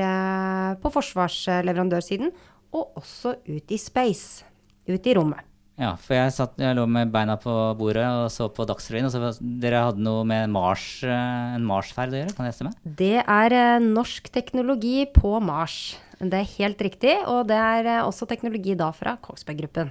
på 0.79 0.95
forsvarsleverandørsiden, 0.95 2.31
og 2.71 3.03
også 3.03 3.35
ut 3.51 3.75
i 3.75 3.77
space, 3.77 4.47
ut 4.87 5.03
i 5.03 5.19
rommet. 5.19 5.43
Ja, 5.73 5.95
for 5.97 6.13
jeg, 6.13 6.33
satt, 6.35 6.59
jeg, 6.61 6.75
lå 6.77 6.83
med 6.85 7.09
beina 7.13 7.33
på 7.41 7.51
bordet 7.79 8.05
og 8.05 8.27
så 8.29 8.45
på 8.53 8.65
Dagsrevyen. 8.69 9.07
og 9.09 9.13
så 9.13 9.31
Dere 9.41 9.87
hadde 9.87 10.03
noe 10.05 10.21
med 10.29 10.51
Mars, 10.53 10.85
eh, 11.01 11.55
en 11.55 11.65
Mars-ferd 11.65 12.13
å 12.13 12.19
gjøre, 12.19 12.35
kan 12.37 12.45
jeg 12.45 12.57
stemme? 12.59 12.73
Det 12.85 13.15
er 13.23 13.55
eh, 13.57 13.79
norsk 13.81 14.29
teknologi 14.33 15.07
på 15.15 15.33
Mars. 15.41 15.95
Det 16.21 16.43
er 16.43 16.51
helt 16.59 16.83
riktig. 16.85 17.15
Og 17.25 17.47
det 17.49 17.57
er 17.57 17.89
eh, 17.89 18.03
også 18.05 18.29
teknologi 18.29 18.77
da 18.77 18.91
fra 18.93 19.15
Kongsberg 19.23 19.63
Gruppen. 19.63 19.89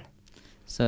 Så 0.63 0.87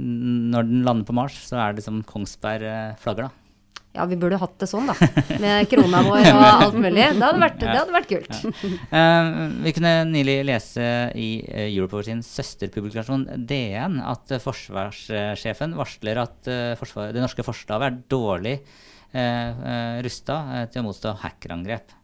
når 0.00 0.70
den 0.70 0.86
lander 0.88 1.04
på 1.04 1.14
Mars, 1.14 1.36
så 1.44 1.60
er 1.60 1.74
det 1.74 1.82
liksom 1.82 2.00
Kongsberg 2.08 2.96
flagger, 3.02 3.28
da? 3.28 3.49
Ja, 3.90 4.04
vi 4.06 4.14
burde 4.20 4.38
hatt 4.38 4.54
det 4.62 4.68
sånn, 4.70 4.86
da. 4.86 4.94
Med 5.42 5.66
krona 5.70 6.04
vår 6.06 6.28
og 6.30 6.44
alt 6.46 6.76
mulig. 6.78 7.08
Det 7.16 7.24
hadde 7.24 7.42
vært, 7.42 7.56
det 7.58 7.72
hadde 7.74 7.94
vært 7.96 8.10
kult. 8.12 8.36
Ja. 8.62 8.76
Uh, 8.92 9.30
vi 9.64 9.72
kunne 9.74 9.94
nylig 10.12 10.36
lese 10.46 10.84
i 11.18 11.30
uh, 11.42 11.64
Europol 11.64 12.04
sin 12.06 12.22
søsterpublikasjon 12.22 13.26
DN 13.50 13.98
at 14.06 14.30
uh, 14.30 14.38
forsvarssjefen 14.42 15.74
varsler 15.78 16.22
at 16.22 16.52
forsvar, 16.78 17.10
det 17.16 17.24
norske 17.24 17.44
forsvaret 17.46 17.88
er 17.88 17.98
dårlig 18.14 18.56
uh, 18.60 19.98
rusta 20.06 20.38
til 20.70 20.84
å 20.84 20.86
motstå 20.86 21.16
hackerangrep. 21.24 21.96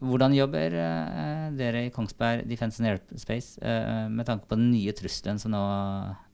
hvordan 0.00 0.32
jobber 0.34 0.74
dere 1.54 1.84
i 1.86 1.92
Kongsberg 1.94 2.48
Defence 2.50 2.82
and 2.82 2.90
Airspace 2.90 3.60
med 4.10 4.26
tanke 4.26 4.50
på 4.50 4.58
den 4.58 4.72
nye 4.72 4.94
trusselen 4.98 5.38
som 5.38 5.54
nå 5.54 5.60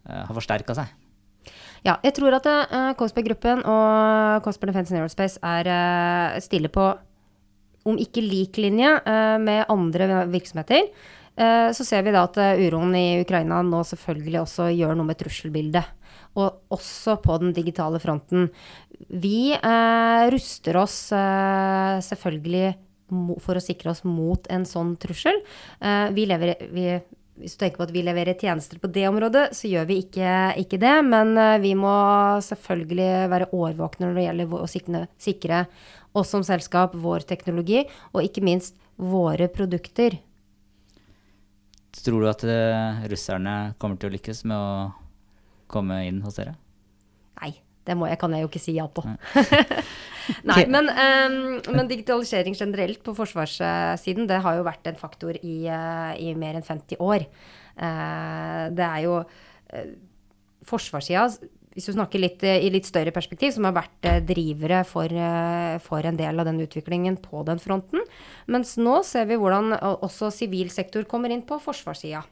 har 0.06 0.32
forsterka 0.32 0.78
seg? 0.78 0.94
Ja, 1.86 2.00
jeg 2.02 2.16
tror 2.16 2.34
at 2.34 2.46
uh, 2.50 2.92
Kongsberg 2.98 3.28
Gruppen 3.28 3.60
og 3.62 4.40
Kongsberg 4.42 4.72
Defence 4.72 4.90
and 4.90 4.98
Aerospace 4.98 5.38
er 5.38 5.68
uh, 5.70 6.38
stille 6.42 6.70
på, 6.72 6.86
om 7.86 8.00
ikke 8.02 8.24
lik 8.24 8.58
linje 8.58 8.90
uh, 9.04 9.36
med 9.42 9.68
andre 9.70 10.24
virksomheter. 10.32 10.90
Så 11.36 11.84
ser 11.84 12.00
vi 12.00 12.14
da 12.14 12.22
at 12.24 12.38
uroen 12.64 12.94
i 12.96 13.18
Ukraina 13.20 13.58
nå 13.60 13.82
selvfølgelig 13.84 14.38
også 14.40 14.70
gjør 14.72 14.94
noe 14.96 15.04
med 15.04 15.18
trusselbildet. 15.20 15.84
Og 16.40 16.72
også 16.72 17.18
på 17.20 17.36
den 17.42 17.50
digitale 17.52 18.00
fronten. 18.00 18.46
Vi 19.12 19.52
ruster 20.32 20.78
oss 20.80 20.94
selvfølgelig 22.08 22.70
for 23.44 23.60
å 23.60 23.64
sikre 23.66 23.92
oss 23.92 24.00
mot 24.08 24.48
en 24.48 24.64
sånn 24.64 24.94
trussel. 24.96 25.42
vi, 26.16 26.24
lever, 26.24 26.54
vi 26.72 26.86
hvis 27.40 27.56
du 27.56 27.60
tenker 27.60 27.80
på 27.80 27.86
at 27.86 27.92
vi 27.94 28.04
leverer 28.06 28.38
tjenester 28.38 28.80
på 28.80 28.90
det 28.92 29.06
området, 29.08 29.48
så 29.56 29.68
gjør 29.68 29.88
vi 29.90 29.98
ikke, 30.04 30.30
ikke 30.62 30.80
det. 30.82 30.94
Men 31.06 31.34
uh, 31.38 31.56
vi 31.62 31.74
må 31.78 31.92
selvfølgelig 32.44 33.10
være 33.32 33.50
årvåkne 33.52 34.08
når 34.08 34.18
det 34.18 34.26
gjelder 34.26 34.56
å 34.56 34.70
sikre, 34.70 35.02
sikre 35.20 35.64
oss 36.16 36.32
som 36.32 36.44
selskap, 36.46 36.96
vår 36.96 37.26
teknologi, 37.28 37.84
og 38.14 38.24
ikke 38.24 38.44
minst 38.46 38.78
våre 38.96 39.50
produkter. 39.52 40.18
Tror 41.96 42.22
du 42.22 42.30
at 42.30 42.44
uh, 42.48 43.04
russerne 43.10 43.76
kommer 43.80 44.00
til 44.00 44.10
å 44.10 44.16
lykkes 44.16 44.44
med 44.48 44.56
å 44.56 44.90
komme 45.72 46.04
inn 46.08 46.22
hos 46.24 46.40
dere? 46.40 46.56
Nei. 47.42 47.65
Det 47.86 47.94
må 47.98 48.08
jeg, 48.10 48.18
kan 48.18 48.34
jeg 48.34 48.42
jo 48.42 48.50
ikke 48.50 48.62
si 48.62 48.74
ja 48.76 48.86
på. 48.90 49.04
Nei, 50.46 50.62
men, 50.74 50.88
um, 50.90 51.36
men, 51.70 51.90
digitalisering 51.90 52.56
generelt 52.58 53.02
på 53.06 53.14
forsvarssiden, 53.16 54.26
det 54.30 54.40
har 54.42 54.58
jo 54.58 54.66
vært 54.66 54.88
en 54.90 54.98
faktor 54.98 55.38
i, 55.38 55.58
uh, 55.70 56.14
i 56.18 56.32
mer 56.38 56.58
enn 56.58 56.66
50 56.66 56.98
år. 57.02 57.28
Uh, 57.76 58.66
det 58.74 58.86
er 58.86 59.04
jo 59.04 59.20
uh, 59.22 59.92
forsvarssida, 60.66 61.28
hvis 61.76 61.90
du 61.90 61.92
snakker 61.92 62.22
litt, 62.22 62.42
i 62.42 62.70
litt 62.72 62.88
større 62.88 63.12
perspektiv, 63.12 63.52
som 63.52 63.68
har 63.68 63.74
vært 63.76 64.06
drivere 64.24 64.78
for, 64.88 65.12
for, 65.84 66.06
en 66.08 66.16
del 66.16 66.40
av 66.40 66.48
den 66.48 66.62
utviklingen 66.64 67.18
på 67.20 67.42
den 67.44 67.60
fronten. 67.60 68.00
Mens 68.48 68.78
nå 68.80 69.02
ser 69.04 69.28
vi 69.28 69.36
hvordan 69.36 69.76
også 69.76 70.30
sivil 70.32 70.72
sektor 70.72 71.04
kommer 71.04 71.34
inn 71.34 71.44
på 71.44 71.60
forsvarssida. 71.60 72.24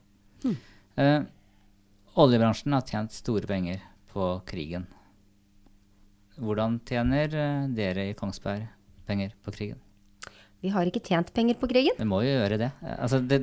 Hmm. 0.46 0.56
oljebransjen 2.24 2.72
har 2.72 2.88
tjent 2.88 3.12
store 3.20 3.52
penger 3.52 3.84
på 4.16 4.32
krigen. 4.48 4.88
Hvordan 6.40 6.80
tjener 6.86 7.34
eh, 7.38 7.66
dere 7.74 8.08
i 8.10 8.14
Kongsberg 8.18 8.66
penger 9.06 9.34
på 9.44 9.54
krigen? 9.54 9.80
Vi 10.64 10.70
har 10.72 10.88
ikke 10.88 11.02
tjent 11.04 11.28
penger 11.36 11.58
på 11.60 11.68
krigen. 11.68 11.96
Vi 11.98 12.08
må 12.08 12.22
jo 12.24 12.32
gjøre 12.32 12.56
det. 12.62 12.70
Altså 12.96 13.20
det 13.20 13.42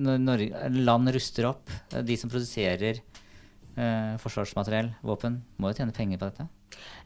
når 0.00 0.42
land 0.74 1.12
ruster 1.14 1.46
opp, 1.50 1.70
eh, 1.94 2.02
de 2.06 2.16
som 2.18 2.32
produserer 2.32 3.00
eh, 3.76 4.16
forsvarsmateriell, 4.22 4.92
våpen, 5.06 5.40
må 5.58 5.70
jo 5.70 5.80
tjene 5.80 5.94
penger 5.94 6.20
på 6.20 6.30
dette. 6.30 6.46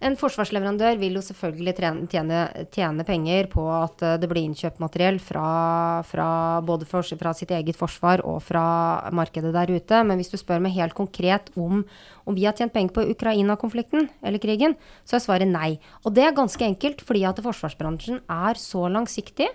En 0.04 0.16
forsvarsleverandør 0.18 0.98
vil 1.00 1.16
jo 1.16 1.22
selvfølgelig 1.24 1.74
tjene, 2.12 2.40
tjene 2.74 3.06
penger 3.08 3.48
på 3.52 3.64
at 3.72 4.04
eh, 4.04 4.16
det 4.20 4.28
blir 4.30 4.44
innkjøpt 4.44 4.82
materiell 4.82 5.18
fra, 5.22 5.46
fra 6.06 6.28
både 6.66 6.88
for, 6.88 7.06
fra 7.20 7.32
sitt 7.36 7.54
eget 7.54 7.78
forsvar 7.78 8.22
og 8.28 8.42
fra 8.44 8.64
markedet 9.14 9.54
der 9.56 9.72
ute. 9.72 10.02
Men 10.04 10.20
hvis 10.20 10.32
du 10.34 10.38
spør 10.40 10.62
meg 10.64 10.76
helt 10.76 10.96
konkret 10.96 11.50
om, 11.56 11.82
om 12.28 12.36
vi 12.36 12.46
har 12.46 12.56
tjent 12.58 12.74
penger 12.74 12.94
på 12.96 13.08
Ukraina-konflikten 13.14 14.08
eller 14.22 14.42
krigen, 14.42 14.76
så 15.08 15.18
er 15.18 15.26
svaret 15.26 15.50
nei. 15.50 15.74
Og 16.04 16.14
det 16.16 16.28
er 16.28 16.36
ganske 16.36 16.68
enkelt 16.68 17.04
fordi 17.04 17.24
at 17.28 17.42
forsvarsbransjen 17.44 18.24
er 18.30 18.60
så 18.60 18.86
langsiktig 18.92 19.50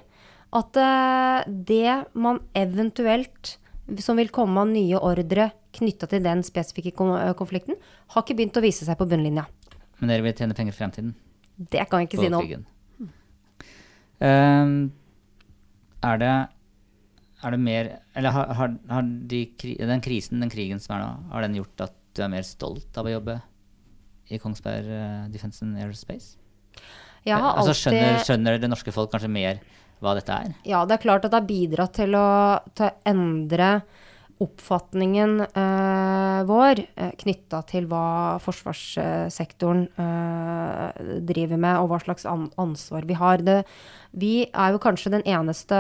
at 0.50 0.78
uh, 0.82 1.46
det 1.46 2.10
man 2.18 2.39
eventuelt 2.58 3.58
som 4.01 4.18
vil 4.18 4.32
komme 4.34 4.62
av 4.62 4.70
nye 4.72 4.98
ordre 4.98 5.51
knytta 5.79 6.09
til 6.12 6.24
den 6.25 6.43
spesifikke 6.45 6.93
konflikten, 7.39 7.79
har 8.13 8.25
ikke 8.25 8.38
begynt 8.38 8.59
å 8.59 8.63
vise 8.63 8.88
seg 8.88 9.00
på 9.00 9.07
bunnlinja. 9.09 9.48
Men 10.00 10.13
dere 10.13 10.25
vil 10.25 10.36
tjene 10.38 10.55
penger 10.57 10.75
i 10.75 10.79
fremtiden? 10.79 11.15
Det 11.59 11.88
kan 11.89 12.03
jeg 12.03 12.09
ikke 12.09 12.21
si 12.24 12.31
noe 12.31 12.59
om. 12.59 12.67
Um, 14.19 14.74
er 16.03 16.19
det 16.19 16.33
er 17.39 17.55
det 17.55 17.59
mer 17.63 17.89
Eller 18.19 18.36
har, 18.36 18.50
har, 18.57 18.74
har 18.91 19.05
de, 19.31 19.45
den 19.79 20.03
krisen, 20.03 20.41
den 20.43 20.51
krigen 20.51 20.81
som 20.83 20.98
er 20.98 21.05
nå, 21.05 21.12
har 21.31 21.45
den 21.45 21.55
gjort 21.55 21.86
at 21.88 21.95
du 22.17 22.24
er 22.25 22.31
mer 22.33 22.43
stolt 22.43 22.98
av 23.00 23.07
å 23.07 23.13
jobbe 23.13 23.38
i 24.29 24.39
Kongsberg 24.41 24.89
uh, 24.91 25.29
Defence 25.31 25.63
and 25.65 25.79
Aerospace? 25.79 26.36
Jeg 27.24 27.36
har 27.36 27.53
alltid... 27.53 27.62
altså, 27.62 27.77
skjønner, 27.79 28.19
skjønner 28.27 28.59
det 28.59 28.69
norske 28.71 28.93
folk 28.95 29.12
kanskje 29.13 29.31
mer 29.31 29.62
hva 30.03 30.13
dette 30.15 30.36
er? 30.36 30.53
Ja, 30.67 30.83
det 30.88 30.98
er 30.98 31.03
klart 31.03 31.25
at 31.25 31.33
det 31.33 31.41
har 31.41 31.48
bidratt 31.48 31.95
til 31.98 32.15
å, 32.15 32.27
til 32.75 32.88
å 32.88 32.91
endre 33.09 33.71
oppfatningen 34.39 35.41
eh, 35.43 36.39
vår 36.48 36.79
eh, 36.96 37.12
knytta 37.19 37.60
til 37.67 37.88
hva 37.91 38.38
forsvarssektoren 38.39 39.81
eh, 40.00 41.08
driver 41.27 41.60
med, 41.60 41.79
og 41.81 41.89
hva 41.91 42.00
slags 42.03 42.27
an 42.29 42.48
ansvar 42.62 43.08
vi 43.10 43.17
har. 43.19 43.43
Det, 43.43 43.58
vi 44.15 44.34
er 44.48 44.75
jo 44.75 44.79
kanskje 44.84 45.12
den 45.17 45.25
eneste 45.27 45.75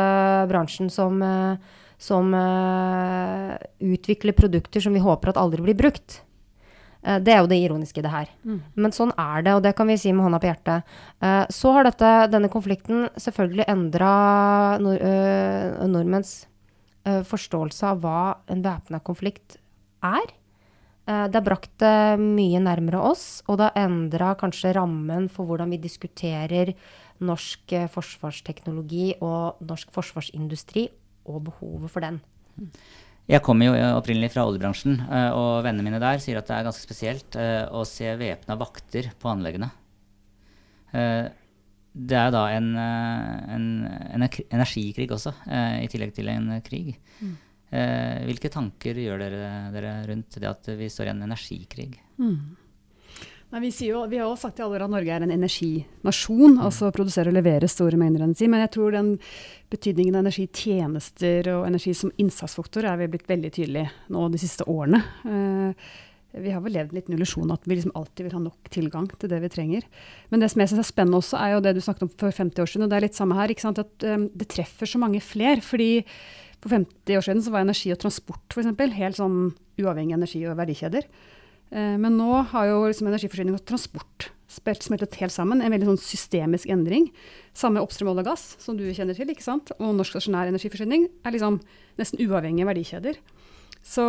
bransjen 0.51 0.91
som, 0.91 1.21
eh, 1.23 1.77
som 1.99 2.33
eh, 2.35 3.53
utvikler 3.79 4.35
produkter 4.35 4.83
som 4.83 4.95
vi 4.95 5.05
håper 5.07 5.31
at 5.31 5.39
aldri 5.39 5.63
blir 5.69 5.79
brukt. 5.79 6.19
Eh, 6.99 7.15
Det 7.23 7.31
er 7.31 7.39
jo 7.39 7.47
det 7.53 7.61
ironiske 7.63 8.03
i 8.03 8.07
det 8.09 8.11
her. 8.11 8.27
Men 8.75 8.91
sånn 8.91 9.15
er 9.15 9.47
det, 9.47 9.55
og 9.55 9.63
det 9.63 9.75
kan 9.79 9.87
vi 9.87 9.95
si 10.03 10.11
med 10.11 10.27
hånda 10.27 10.43
på 10.43 10.51
hjertet. 10.51 10.83
Så 11.55 11.71
har 11.71 11.87
dette, 11.87 12.11
denne 12.35 12.51
konflikten 12.51 13.07
selvfølgelig 13.15 13.71
endra 13.71 14.13
nord, 14.83 14.99
nordmenns 15.87 16.41
forståelse 17.05 17.87
av 17.93 18.01
hva 18.03 18.21
en 18.51 18.61
væpna 18.65 18.99
konflikt 19.03 19.57
er. 20.03 20.35
Eh, 21.09 21.27
Det 21.27 21.35
har 21.35 21.45
brakt 21.45 21.71
det 21.81 22.19
mye 22.19 22.59
nærmere 22.61 23.01
oss, 23.01 23.41
og 23.47 23.57
det 23.57 23.69
har 23.69 23.85
endra 23.87 24.35
kanskje 24.35 24.75
rammen 24.75 25.29
for 25.29 25.45
hvordan 25.45 25.69
vi 25.71 25.81
diskuterer 25.81 26.73
norsk 27.19 27.73
eh, 27.73 27.87
forsvarsteknologi 27.87 29.15
og 29.21 29.61
norsk 29.65 29.91
forsvarsindustri, 29.91 30.89
og 31.29 31.43
behovet 31.49 31.91
for 31.91 32.01
den. 32.01 32.21
Jeg 33.29 33.43
kommer 33.45 33.69
jo 33.69 33.73
opprinnelig 33.99 34.31
fra 34.33 34.45
oljebransjen, 34.47 35.01
eh, 35.05 35.31
og 35.35 35.63
vennene 35.63 35.85
mine 35.85 35.99
der 36.01 36.21
sier 36.21 36.39
at 36.39 36.47
det 36.47 36.55
er 36.55 36.65
ganske 36.69 36.85
spesielt 36.85 37.35
eh, 37.35 37.67
å 37.69 37.83
se 37.85 38.15
væpna 38.17 38.57
vakter 38.57 39.11
på 39.19 39.29
anleggene. 39.29 39.71
Det 41.91 42.17
er 42.17 42.31
da 42.31 42.45
en, 42.53 42.69
eh, 42.77 43.53
en, 43.55 43.67
en 43.87 44.25
energikrig 44.27 45.09
også, 45.11 45.33
eh, 45.49 45.83
i 45.83 45.89
tillegg 45.91 46.13
til 46.15 46.29
en 46.31 46.51
krig. 46.65 46.95
Eh, 47.69 48.25
Hvilke 48.29 48.49
tanker 48.53 48.97
gjør 48.97 49.21
dere, 49.21 49.51
dere 49.73 49.93
rundt 50.09 50.39
det 50.39 50.49
at 50.49 50.71
vi 50.77 50.89
står 50.89 51.09
i 51.09 51.13
en 51.15 51.25
energikrig? 51.27 51.91
Nei, 53.49 53.63
vi, 53.63 53.71
jo, 53.87 54.03
vi 54.05 54.19
har 54.21 54.27
jo 54.29 54.35
sagt 54.37 54.59
i 54.59 54.61
alle 54.61 54.77
år 54.77 54.83
at 54.85 54.91
Norge 54.93 55.13
er 55.13 55.23
en 55.25 55.33
energinasjon, 55.33 56.59
altså 56.61 56.91
produserer 56.93 57.31
og 57.31 57.37
leverer 57.39 57.71
store 57.71 57.97
mengder 57.97 58.27
energi. 58.27 58.45
Men 58.45 58.61
jeg 58.61 58.71
tror 58.75 58.93
den 58.93 59.15
betydningen 59.73 60.19
av 60.19 60.21
energitjenester 60.21 61.49
og 61.55 61.65
energi 61.65 61.95
som 61.97 62.13
innsatsfaktor 62.21 62.85
er 62.85 62.99
vi 63.01 63.09
blitt 63.15 63.29
veldig 63.29 63.51
tydelig 63.55 63.87
nå 64.13 64.27
de 64.29 64.41
siste 64.41 64.69
årene. 64.69 65.01
Eh, 65.25 65.89
vi 66.31 66.51
har 66.53 66.61
vel 66.61 66.75
levd 66.77 66.93
litt 66.93 67.07
en 67.09 67.15
illusjon 67.17 67.53
at 67.53 67.63
vi 67.65 67.75
liksom 67.77 67.95
alltid 67.97 68.27
vil 68.27 68.35
ha 68.37 68.41
nok 68.43 68.69
tilgang 68.73 69.07
til 69.17 69.31
det 69.31 69.39
vi 69.41 69.49
trenger. 69.49 69.87
Men 70.29 70.43
det 70.43 70.51
som 70.53 70.61
jeg 70.61 70.71
synes 70.71 70.83
er 70.83 70.89
spennende 70.91 71.21
også, 71.23 71.39
er 71.41 71.55
jo 71.55 71.63
det 71.65 71.73
du 71.73 71.81
snakket 71.81 72.05
om 72.05 72.11
for 72.21 72.35
50 72.35 72.61
år 72.61 72.69
siden, 72.69 72.85
og 72.85 72.91
det 72.91 72.99
er 72.99 73.05
litt 73.07 73.17
samme 73.17 73.37
her. 73.39 73.49
At 73.49 74.05
um, 74.05 74.27
det 74.37 74.49
treffer 74.53 74.89
så 74.89 75.01
mange 75.01 75.21
fler. 75.25 75.63
fordi 75.65 76.05
for 76.61 76.69
50 76.75 77.17
år 77.17 77.25
siden 77.25 77.41
så 77.41 77.53
var 77.53 77.63
energi 77.65 77.91
og 77.93 78.01
transport 78.01 78.53
for 78.53 78.61
eksempel, 78.61 78.91
helt 78.91 79.15
sånn 79.17 79.53
uavhengig 79.79 80.17
energi- 80.17 80.45
og 80.45 80.59
verdikjeder. 80.59 81.07
Uh, 81.73 81.97
Men 81.97 82.17
nå 82.17 82.43
har 82.53 82.69
jo 82.69 82.85
liksom 82.85 83.09
energiforsyning 83.09 83.57
og 83.57 83.65
transport 83.65 84.29
spilt, 84.49 84.85
smeltet 84.85 85.17
helt 85.21 85.33
sammen. 85.33 85.61
En 85.61 85.73
veldig 85.73 85.91
sånn 85.91 86.01
systemisk 86.01 86.69
endring. 86.69 87.09
Samme 87.57 87.81
oppstrøm 87.81 88.11
olje 88.13 88.25
og 88.25 88.31
gass, 88.31 88.45
som 88.61 88.77
du 88.77 88.85
kjenner 88.93 89.17
til. 89.17 89.29
ikke 89.29 89.45
sant? 89.45 89.73
Og 89.79 89.93
norsk 89.97 90.17
stasjonær 90.17 90.49
energiforsyning 90.49 91.07
er 91.25 91.33
liksom 91.33 91.61
nesten 91.97 92.21
uavhengige 92.21 92.69
verdikjeder. 92.69 93.21
Så, 93.85 94.05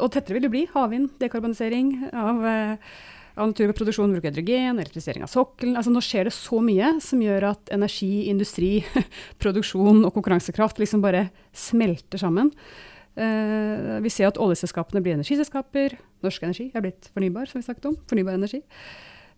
og 0.00 0.12
tettere 0.12 0.38
vil 0.38 0.46
det 0.46 0.52
bli. 0.52 0.62
Havvind, 0.72 1.12
dekarbonisering 1.20 1.92
av, 2.10 2.44
eh, 2.48 2.94
av 3.36 3.50
naturproduksjon, 3.52 4.14
bruk 4.14 4.24
av 4.24 4.32
hydrogen, 4.32 4.78
elektrifisering 4.80 5.24
av 5.26 5.30
sokkelen. 5.32 5.76
Altså, 5.76 5.92
nå 5.92 6.02
skjer 6.04 6.28
det 6.28 6.34
så 6.36 6.60
mye 6.64 6.94
som 7.04 7.22
gjør 7.22 7.50
at 7.52 7.74
energi, 7.74 8.28
industri, 8.32 8.72
produksjon 9.42 10.04
og 10.06 10.14
konkurransekraft 10.16 10.82
liksom 10.82 11.04
bare 11.04 11.28
smelter 11.52 12.18
sammen. 12.18 12.50
Uh, 13.12 14.00
vi 14.00 14.08
ser 14.08 14.30
at 14.30 14.38
oljeselskapene 14.40 15.02
blir 15.04 15.18
energiselskaper. 15.18 15.98
Norsk 16.24 16.44
Energi 16.46 16.70
er 16.72 16.84
blitt 16.84 17.10
fornybar, 17.12 17.50
som 17.50 17.60
vi 17.60 17.66
snakket 17.66 17.90
om. 17.90 17.96
Fornybar 18.08 18.38
energi. 18.38 18.62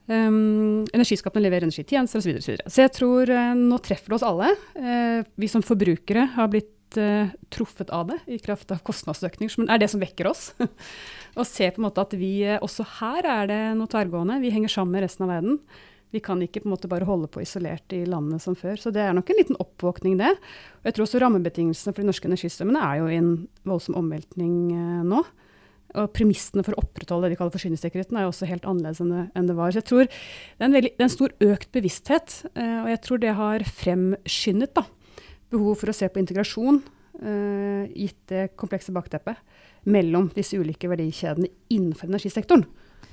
Um, 0.04 0.85
energiskapene 0.93 1.47
leverer 1.47 1.64
energitjenester 1.64 2.21
osv. 2.21 2.28
Så, 2.28 2.37
og 2.37 2.45
så, 2.45 2.52
videre. 2.52 2.71
så 2.71 2.83
jeg 2.85 2.93
tror 2.93 3.31
uh, 3.33 3.54
nå 3.57 3.78
treffer 3.83 4.12
det 4.12 4.19
oss 4.19 4.26
alle. 4.28 4.50
Uh, 4.76 5.25
vi 5.40 5.49
som 5.50 5.64
forbrukere 5.64 6.28
har 6.37 6.50
blitt 6.52 6.74
eh, 7.00 7.32
truffet 7.54 7.90
av 7.95 8.08
det 8.12 8.19
i 8.30 8.38
kraft 8.42 8.71
av 8.75 8.82
kostnadsøkning, 8.86 9.50
som 9.52 9.69
er 9.69 9.80
det 9.82 9.90
som 9.92 10.02
vekker 10.02 10.28
oss. 10.30 10.52
og 11.38 11.49
ser 11.49 11.75
på 11.75 11.82
en 11.82 11.88
måte 11.88 12.04
at 12.04 12.14
vi 12.19 12.36
eh, 12.47 12.60
også 12.62 12.86
her 13.00 13.26
er 13.26 13.50
det 13.50 13.62
noe 13.78 13.90
tverrgående. 13.90 14.40
Vi 14.45 14.52
henger 14.54 14.73
sammen 14.76 14.97
med 14.97 15.06
resten 15.06 15.26
av 15.26 15.34
verden. 15.36 15.58
Vi 16.14 16.21
kan 16.23 16.38
ikke 16.45 16.62
på 16.62 16.69
en 16.69 16.75
måte 16.76 16.88
bare 16.90 17.06
holde 17.08 17.26
på 17.26 17.42
isolert 17.42 17.90
i 17.95 18.04
landene 18.06 18.38
som 18.42 18.54
før. 18.54 18.78
Så 18.78 18.92
det 18.95 19.02
er 19.02 19.14
nok 19.16 19.32
en 19.32 19.38
liten 19.40 19.58
oppvåkning, 19.58 20.14
det. 20.21 20.30
Og 20.78 20.86
jeg 20.86 20.95
tror 20.95 21.08
også 21.08 21.21
rammebetingelsene 21.25 21.95
for 21.95 22.04
de 22.04 22.10
norske 22.10 22.28
energistrømmene 22.30 22.82
er 22.86 23.00
jo 23.00 23.08
i 23.10 23.16
en 23.19 23.32
voldsom 23.66 23.97
omveltning 23.99 24.54
uh, 24.71 25.00
nå. 25.10 25.25
Og 25.99 26.12
premissene 26.14 26.62
for 26.66 26.76
å 26.76 26.84
opprettholde 26.84 27.26
det 27.26 27.34
vi 27.34 27.40
kaller 27.40 27.54
forsyningssikkerheten, 27.54 28.19
er 28.19 28.26
jo 28.26 28.30
også 28.30 28.47
helt 28.50 28.66
annerledes 28.66 29.02
enn 29.02 29.10
det, 29.10 29.25
enn 29.34 29.50
det 29.50 29.58
var. 29.58 29.75
Så 29.75 29.82
jeg 29.82 29.88
tror 29.90 30.06
det 30.06 30.62
er 30.62 30.69
en, 30.69 30.76
veldig, 30.78 30.92
det 30.95 31.02
er 31.02 31.08
en 31.08 31.16
stor 31.16 31.34
økt 31.49 31.75
bevissthet, 31.75 32.36
uh, 32.54 32.78
og 32.84 32.92
jeg 32.92 33.02
tror 33.08 33.25
det 33.25 33.34
har 33.40 33.66
fremskyndet 33.82 34.75
da, 34.78 34.86
behov 35.54 35.78
for 35.80 35.93
å 35.93 35.97
se 35.97 36.08
på 36.10 36.21
integrasjon, 36.23 36.80
uh, 37.23 37.84
gitt 37.95 38.19
det 38.30 38.49
komplekse 38.60 38.95
bakteppet, 38.95 39.38
mellom 39.84 40.30
disse 40.34 40.56
ulike 40.56 40.88
verdikjedene 40.88 41.50
innenfor 41.75 42.08
energisektoren. 42.10 42.64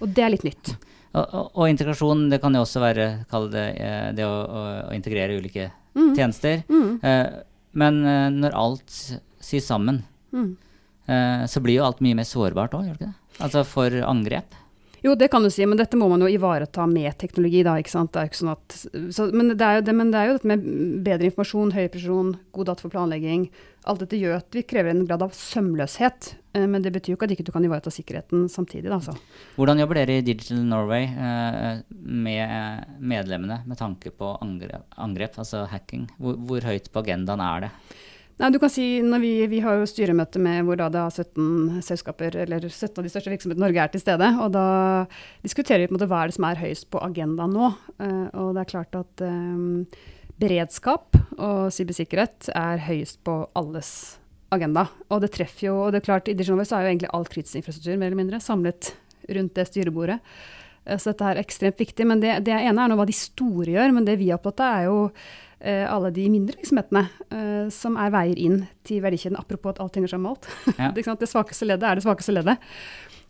Og 0.02 0.10
det 0.16 0.24
er 0.26 0.34
litt 0.34 0.46
nytt. 0.48 0.74
Og, 1.12 1.26
og, 1.26 1.48
og 1.60 1.68
integrasjon, 1.70 2.30
det 2.32 2.40
kan 2.42 2.56
jo 2.56 2.62
også 2.64 2.80
være 2.82 3.08
det, 3.52 3.66
eh, 3.84 4.12
det 4.16 4.24
å, 4.24 4.32
å, 4.32 4.62
å 4.90 4.94
integrere 4.96 5.38
ulike 5.38 5.70
Mm. 5.92 6.14
tjenester. 6.16 6.62
Mm. 6.72 7.02
Uh, 7.04 7.42
men 7.76 7.98
når 8.40 8.54
alt 8.56 8.94
sys 9.44 9.66
sammen, 9.68 9.98
Mm. 10.32 10.54
uh, 11.10 11.44
så 11.52 11.60
blir 11.60 11.82
jo 11.82 11.84
alt 11.84 12.00
mye 12.00 12.16
mer 12.16 12.24
sårbart 12.24 12.72
òg, 12.72 12.86
gjør 12.88 12.96
det 12.96 13.02
ikke 13.02 13.10
det? 13.12 13.42
Altså 13.44 13.66
for 13.68 13.90
angrep. 14.08 14.56
Jo, 15.02 15.16
det 15.18 15.32
kan 15.34 15.42
du 15.42 15.50
si, 15.50 15.66
men 15.66 15.80
dette 15.80 15.98
må 15.98 16.06
man 16.12 16.22
jo 16.22 16.30
ivareta 16.30 16.86
med 16.86 17.16
teknologi, 17.18 17.64
da. 17.66 17.74
ikke 17.82 17.90
sant? 17.90 18.12
Det 18.14 18.22
er 18.22 18.30
ikke 18.30 18.38
sånn 18.38 18.52
at, 18.54 18.76
så, 19.18 19.26
men, 19.34 19.56
det 19.58 19.66
er 19.66 19.80
jo 19.80 19.86
det, 19.88 19.96
men 19.98 20.12
det 20.14 20.20
er 20.20 20.30
jo 20.30 20.36
dette 20.38 20.52
med 20.52 20.68
bedre 21.08 21.30
informasjon, 21.30 21.74
høy 21.74 21.88
presisjon, 21.88 22.36
god 22.54 22.70
data 22.70 22.86
for 22.86 22.94
planlegging. 22.94 23.48
Alt 23.90 24.04
dette 24.04 24.20
gjør 24.20 24.38
at 24.38 24.54
vi 24.54 24.62
krever 24.70 24.94
en 24.94 25.02
grad 25.10 25.26
av 25.26 25.34
sømløshet. 25.34 26.36
eh, 26.54 26.68
Men 26.70 26.86
det 26.86 26.94
betyr 26.94 27.16
jo 27.16 27.18
ikke 27.18 27.32
at 27.32 27.34
ikke 27.34 27.48
du 27.48 27.54
kan 27.56 27.66
ivareta 27.66 27.90
sikkerheten 27.94 28.46
samtidig, 28.54 28.94
da. 28.94 29.00
så. 29.02 29.18
Hvordan 29.58 29.82
jobber 29.82 30.04
dere 30.04 30.20
i 30.20 30.28
Digital 30.28 30.62
Norway 30.70 31.10
eh, 31.10 31.82
med 31.90 33.02
medlemmene 33.02 33.64
med 33.66 33.82
tanke 33.82 34.14
på 34.14 34.36
angrep, 34.38 34.86
angrep 35.02 35.42
altså 35.42 35.66
hacking? 35.74 36.06
Hvor, 36.22 36.38
hvor 36.38 36.70
høyt 36.70 36.94
på 36.94 37.02
agendaen 37.02 37.42
er 37.42 37.66
det? 37.66 37.74
Nei, 38.42 38.48
du 38.50 38.58
kan 38.58 38.72
si, 38.74 38.84
vi, 39.22 39.32
vi 39.46 39.60
har 39.62 39.76
jo 39.78 39.86
styremøte 39.86 40.40
med 40.42 40.64
hvor 40.66 40.80
da 40.80 40.88
det 40.90 40.98
er 40.98 41.26
17 41.28 41.82
selskaper, 41.86 42.40
eller 42.42 42.64
17 42.66 42.96
av 42.98 43.06
de 43.06 43.12
største 43.14 43.30
virksomhetene 43.30 43.62
i 43.62 43.66
Norge 43.68 43.84
er 43.84 43.92
til 43.94 44.02
stede. 44.02 44.30
Og 44.42 44.48
da 44.56 44.64
diskuterer 45.44 45.84
vi 45.84 45.92
på 45.92 45.94
en 45.94 46.00
måte 46.00 46.08
hva 46.10 46.24
er 46.24 46.32
det 46.32 46.38
som 46.40 46.48
er 46.50 46.58
høyest 46.58 46.88
på 46.90 47.04
agendaen 47.06 47.54
nå. 47.54 47.68
Eh, 48.02 48.24
og 48.42 48.56
det 48.58 48.64
er 48.64 48.72
klart 48.72 48.98
at 48.98 49.24
um, 49.28 49.84
beredskap 50.42 51.20
og 51.38 51.70
cybersikkerhet 51.76 52.50
er 52.58 52.82
høyest 52.88 53.22
på 53.28 53.36
alles 53.62 53.92
agenda. 54.50 54.88
Og 55.14 55.22
det 55.22 55.36
treffer 55.38 55.68
jo, 55.68 55.76
og 55.84 55.94
det 55.94 56.02
er 56.02 56.08
klart 56.10 56.34
i 56.34 56.34
Digital 56.34 56.58
Voice 56.64 56.74
er 56.74 56.88
jo 56.88 56.96
egentlig 56.96 57.14
all 57.14 57.30
kritisk 57.30 57.62
infrastruktur 57.62 57.94
mer 58.02 58.10
eller 58.10 58.24
mindre 58.24 58.42
samlet 58.42 58.96
rundt 59.38 59.54
det 59.60 59.68
styrebordet. 59.70 60.18
Eh, 60.88 60.98
Så 60.98 61.14
dette 61.14 61.30
er 61.30 61.46
ekstremt 61.46 61.78
viktig. 61.86 62.10
Men 62.10 62.26
det, 62.26 62.40
det 62.50 62.58
ene 62.58 62.74
er 62.74 62.90
nå 62.90 62.98
hva 62.98 63.06
de 63.06 63.22
store 63.22 63.70
gjør, 63.78 63.94
men 64.00 64.10
det 64.10 64.18
vi 64.18 64.34
er 64.34 64.42
opptatt 64.42 64.66
av 64.66 64.82
er 64.82 64.90
jo 64.90 65.00
alle 65.62 66.10
de 66.16 66.24
mindre 66.34 66.58
virksomhetene 66.58 67.04
eh, 67.30 67.70
som 67.74 67.98
er 68.02 68.12
veier 68.14 68.40
inn 68.42 68.64
til 68.88 69.02
verdikjeden, 69.04 69.38
apropos 69.38 69.76
at 69.76 69.82
alt 69.84 69.98
henger 70.00 70.16
sammen 70.16 70.30
med 70.30 70.36
alt. 70.36 70.50
Ja. 70.82 70.90
det, 70.96 71.30
svakeste 71.30 71.68
leddet 71.68 71.86
er 71.88 72.00
det 72.00 72.06
svakeste 72.06 72.34
leddet. 72.34 72.72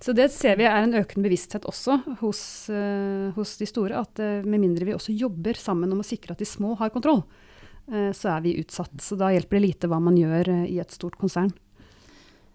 Så 0.02 0.16
det 0.18 0.32
ser 0.34 0.56
vi 0.58 0.66
er 0.66 0.82
en 0.82 0.96
økende 0.98 1.28
bevissthet 1.28 1.68
også 1.70 2.00
hos, 2.24 2.42
eh, 2.74 3.30
hos 3.36 3.54
de 3.60 3.68
store, 3.70 4.00
at 4.02 4.22
eh, 4.24 4.40
med 4.42 4.64
mindre 4.64 4.88
vi 4.88 4.96
også 4.96 5.14
jobber 5.14 5.60
sammen 5.60 5.92
om 5.94 6.02
å 6.02 6.08
sikre 6.08 6.34
at 6.34 6.42
de 6.42 6.48
små 6.50 6.74
har 6.80 6.94
kontroll, 6.94 7.22
eh, 7.92 8.10
så 8.18 8.32
er 8.34 8.48
vi 8.48 8.56
utsatt. 8.64 8.96
Så 9.04 9.20
da 9.20 9.30
hjelper 9.34 9.60
det 9.60 9.66
lite 9.68 9.92
hva 9.92 10.02
man 10.02 10.18
gjør 10.18 10.50
eh, 10.56 10.66
i 10.74 10.80
et 10.82 10.96
stort 10.96 11.20
konsern. 11.22 11.54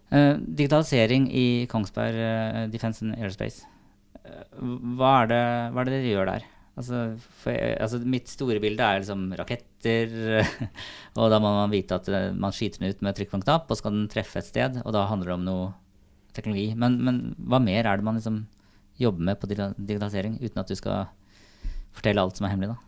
Uh, 0.07 0.39
digitalisering 0.39 1.25
i 1.35 1.47
Kongsberg 1.67 2.15
uh, 2.15 2.59
Defence 2.71 3.03
and 3.03 3.17
Aerospace. 3.17 3.65
Uh, 4.23 4.43
hva, 4.95 5.25
er 5.25 5.33
det, 5.33 5.41
hva 5.75 5.81
er 5.81 5.89
det 5.89 5.97
dere 5.97 6.13
gjør 6.13 6.29
der? 6.29 6.45
Altså, 6.77 6.97
jeg- 7.49 7.77
altså, 7.81 7.97
mitt 8.05 8.29
store 8.29 8.59
bilde 8.61 8.83
er 8.85 8.99
liksom 9.01 9.31
raketter, 9.39 10.11
og 11.17 11.31
da 11.33 11.39
må 11.41 11.49
man 11.55 11.71
vite 11.73 11.97
at 11.97 12.07
eh, 12.13 12.27
man 12.37 12.53
skyter 12.53 12.83
den 12.83 12.91
ut 12.93 13.01
med 13.01 13.17
trykk 13.17 13.31
på 13.31 13.39
en 13.39 13.45
knapp, 13.47 13.71
og 13.73 13.79
skal 13.79 13.95
den 13.95 14.07
treffe 14.13 14.37
et 14.43 14.45
sted, 14.51 14.77
og 14.85 14.93
da 14.93 15.07
handler 15.09 15.31
det 15.33 15.37
om 15.39 15.47
noe 15.47 15.71
teknologi. 16.37 16.67
Men, 16.77 16.99
men 17.01 17.17
hva 17.49 17.57
mer 17.63 17.87
er 17.89 17.97
det 17.97 18.05
man 18.05 18.19
liksom 18.19 18.43
jobber 19.01 19.25
med 19.31 19.39
på 19.41 19.49
digitalisering, 19.49 20.37
uten 20.41 20.61
at 20.61 20.69
du 20.69 20.75
skal 20.77 21.07
fortelle 21.97 22.21
alt 22.21 22.37
som 22.37 22.45
er 22.45 22.53
hemmelig, 22.53 22.75
da? 22.75 22.83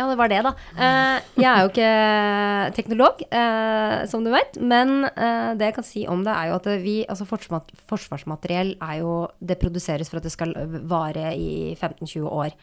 Ja, 0.00 0.06
det 0.08 0.16
var 0.16 0.30
det, 0.32 0.40
da. 0.46 0.52
Eh, 0.80 1.16
jeg 1.42 1.48
er 1.50 1.64
jo 1.64 1.70
ikke 1.70 2.74
teknolog, 2.76 3.22
eh, 3.28 3.96
som 4.08 4.24
du 4.24 4.30
vet. 4.32 4.56
Men 4.56 5.04
eh, 5.10 5.52
det 5.60 5.70
jeg 5.70 5.76
kan 5.76 5.86
si 5.86 6.04
om 6.08 6.22
det, 6.24 6.32
er 6.32 6.50
jo 6.50 6.60
at 6.60 6.68
vi 6.80 6.98
Altså, 7.10 7.26
forsvarsmateriell 7.26 8.76
er 8.80 9.00
jo 9.00 9.14
Det 9.40 9.58
produseres 9.60 10.10
for 10.10 10.20
at 10.20 10.26
det 10.26 10.32
skal 10.32 10.54
vare 10.88 11.32
i 11.36 11.74
15-20 11.74 12.28
år. 12.28 12.54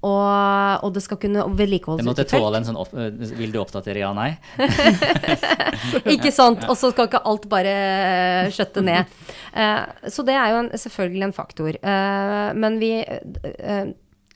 Og, 0.00 0.84
og 0.86 0.94
det 0.96 1.02
skal 1.04 1.18
kunne 1.20 1.44
vedlikeholdes 1.58 2.00
Det 2.00 2.08
måtte 2.08 2.24
tåle 2.28 2.56
en 2.56 2.66
sånn 2.66 2.78
opp, 2.80 2.94
Vil 3.20 3.52
du 3.52 3.58
oppdatere 3.60 4.00
ja, 4.00 4.10
nei? 4.16 4.30
ikke 6.16 6.32
sant? 6.32 6.64
Og 6.66 6.78
så 6.80 6.90
skal 6.92 7.10
ikke 7.10 7.20
alt 7.28 7.44
bare 7.52 7.74
skjøtte 8.54 8.84
ned. 8.86 9.12
Så 10.08 10.24
det 10.26 10.38
er 10.40 10.54
jo 10.54 10.62
en, 10.64 10.70
selvfølgelig 10.84 11.28
en 11.28 11.36
faktor. 11.36 11.76
Men 12.56 12.80
vi 12.80 12.94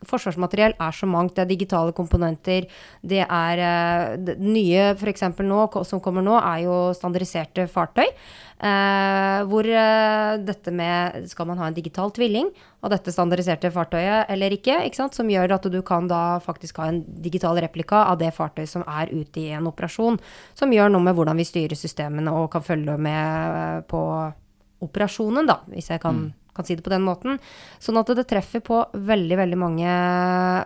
Forsvarsmateriell 0.09 0.77
er 0.79 0.97
så 0.97 1.09
mangt. 1.11 1.35
Det 1.37 1.45
er 1.45 1.51
digitale 1.51 1.95
komponenter. 1.97 2.69
Det 3.03 3.23
er 3.25 3.63
eh, 3.69 4.17
det 4.21 4.39
nye 4.43 4.91
f.eks. 4.95 5.27
nå, 5.41 5.61
som 5.85 6.03
kommer 6.05 6.25
nå, 6.25 6.39
er 6.41 6.65
jo 6.67 6.79
standardiserte 6.97 7.69
fartøy. 7.71 8.07
Eh, 8.65 9.41
hvor 9.51 9.67
eh, 9.67 10.37
dette 10.47 10.71
med 10.71 11.27
Skal 11.29 11.49
man 11.49 11.59
ha 11.59 11.67
en 11.67 11.75
digital 11.75 12.13
tvilling 12.15 12.53
av 12.87 12.93
dette 12.93 13.11
standardiserte 13.13 13.69
fartøyet 13.75 14.31
eller 14.31 14.55
ikke? 14.55 14.79
ikke 14.87 15.01
sant? 15.01 15.17
Som 15.17 15.29
gjør 15.33 15.57
at 15.57 15.67
du 15.73 15.81
kan 15.83 16.07
da 16.09 16.39
faktisk 16.45 16.79
ha 16.81 16.87
en 16.93 17.03
digital 17.25 17.59
replika 17.61 18.05
av 18.13 18.21
det 18.23 18.31
fartøyet 18.37 18.71
som 18.71 18.87
er 18.87 19.11
ute 19.11 19.43
i 19.43 19.51
en 19.59 19.67
operasjon. 19.69 20.21
Som 20.55 20.73
gjør 20.73 20.95
noe 20.95 21.03
med 21.03 21.19
hvordan 21.19 21.43
vi 21.43 21.49
styrer 21.49 21.77
systemene 21.79 22.33
og 22.33 22.53
kan 22.55 22.65
følge 22.65 22.97
med 22.97 23.59
eh, 23.59 23.83
på 23.91 24.01
operasjonen, 24.85 25.49
da, 25.49 25.61
hvis 25.73 25.91
jeg 25.91 26.03
kan, 26.03 26.29
kan 26.55 26.67
si 26.67 26.77
det 26.79 26.85
på 26.87 26.93
den 26.93 27.05
måten. 27.07 27.41
Sånn 27.83 27.99
at 28.01 28.11
det 28.15 28.27
treffer 28.31 28.63
på 28.65 28.81
veldig, 28.95 29.39
veldig 29.43 29.61
mange, 29.61 29.99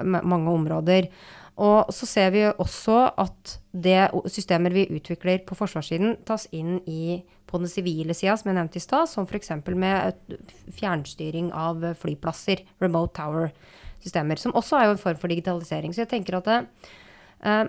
mange 0.05 0.55
områder. 0.55 1.11
Og 1.59 1.91
så 1.91 2.07
ser 2.07 2.31
vi 2.35 2.45
også 2.47 3.01
at 3.19 3.57
det 3.75 4.05
systemer 4.31 4.75
vi 4.75 4.87
utvikler 4.95 5.43
på 5.47 5.57
forsvarssiden, 5.59 6.21
tas 6.29 6.47
inn 6.55 6.79
i 6.87 7.19
på 7.49 7.59
den 7.59 7.71
sivile 7.71 8.15
sida, 8.15 8.37
som 8.37 8.51
jeg 8.51 8.59
nevnte 8.59 8.79
i 8.79 8.85
stad, 8.85 9.09
som 9.11 9.27
f.eks. 9.27 9.51
med 9.73 10.37
fjernstyring 10.77 11.51
av 11.57 11.83
flyplasser, 11.99 12.63
remote 12.85 13.17
tower-systemer, 13.17 14.39
som 14.39 14.55
også 14.59 14.79
er 14.79 14.87
jo 14.87 14.95
en 14.95 15.03
form 15.03 15.19
for 15.19 15.33
digitalisering. 15.33 15.95
Så 15.97 16.05
jeg 16.05 16.13
tenker 16.13 16.39
at 16.39 16.51
det, 16.51 16.59
eh, 17.43 17.65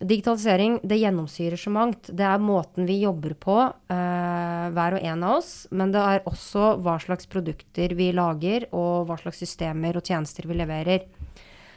Digitalisering 0.00 0.78
det 0.82 0.96
gjennomsyrer 0.96 1.60
så 1.60 1.70
mangt. 1.72 2.08
Det 2.08 2.24
er 2.24 2.40
måten 2.40 2.86
vi 2.88 3.02
jobber 3.02 3.34
på, 3.36 3.56
eh, 3.92 4.68
hver 4.72 4.96
og 4.96 5.02
en 5.04 5.24
av 5.28 5.34
oss. 5.38 5.66
Men 5.70 5.92
det 5.92 6.00
er 6.00 6.22
også 6.24 6.70
hva 6.80 6.96
slags 7.02 7.28
produkter 7.28 7.92
vi 7.98 8.10
lager, 8.16 8.64
og 8.72 9.10
hva 9.10 9.18
slags 9.20 9.42
systemer 9.44 9.98
og 10.00 10.06
tjenester 10.08 10.48
vi 10.48 10.56
leverer. 10.56 11.04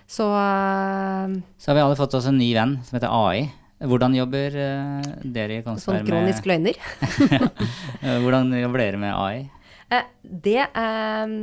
Så 0.08 0.30
eh, 0.30 1.36
Så 1.58 1.72
har 1.72 1.76
vi 1.76 1.84
alle 1.84 2.00
fått 2.00 2.16
oss 2.16 2.30
en 2.32 2.40
ny 2.40 2.54
venn 2.56 2.78
som 2.84 2.96
heter 3.00 3.12
AI. 3.12 3.50
Hvordan 3.84 4.16
jobber 4.16 4.56
øh, 4.56 5.08
dere 5.36 5.60
i 5.60 5.64
Kongsberg 5.66 6.06
sånn 6.06 6.08
kronisk 6.08 6.46
med 6.48 6.54
løgner. 6.54 6.80
øh, 8.00 8.20
Hvordan 8.24 8.54
jobber 8.56 8.80
dere 8.86 9.02
med 9.02 9.12
AI? 9.12 9.50
Eh, 9.92 10.08
det 10.24 10.62
eh, 10.64 11.34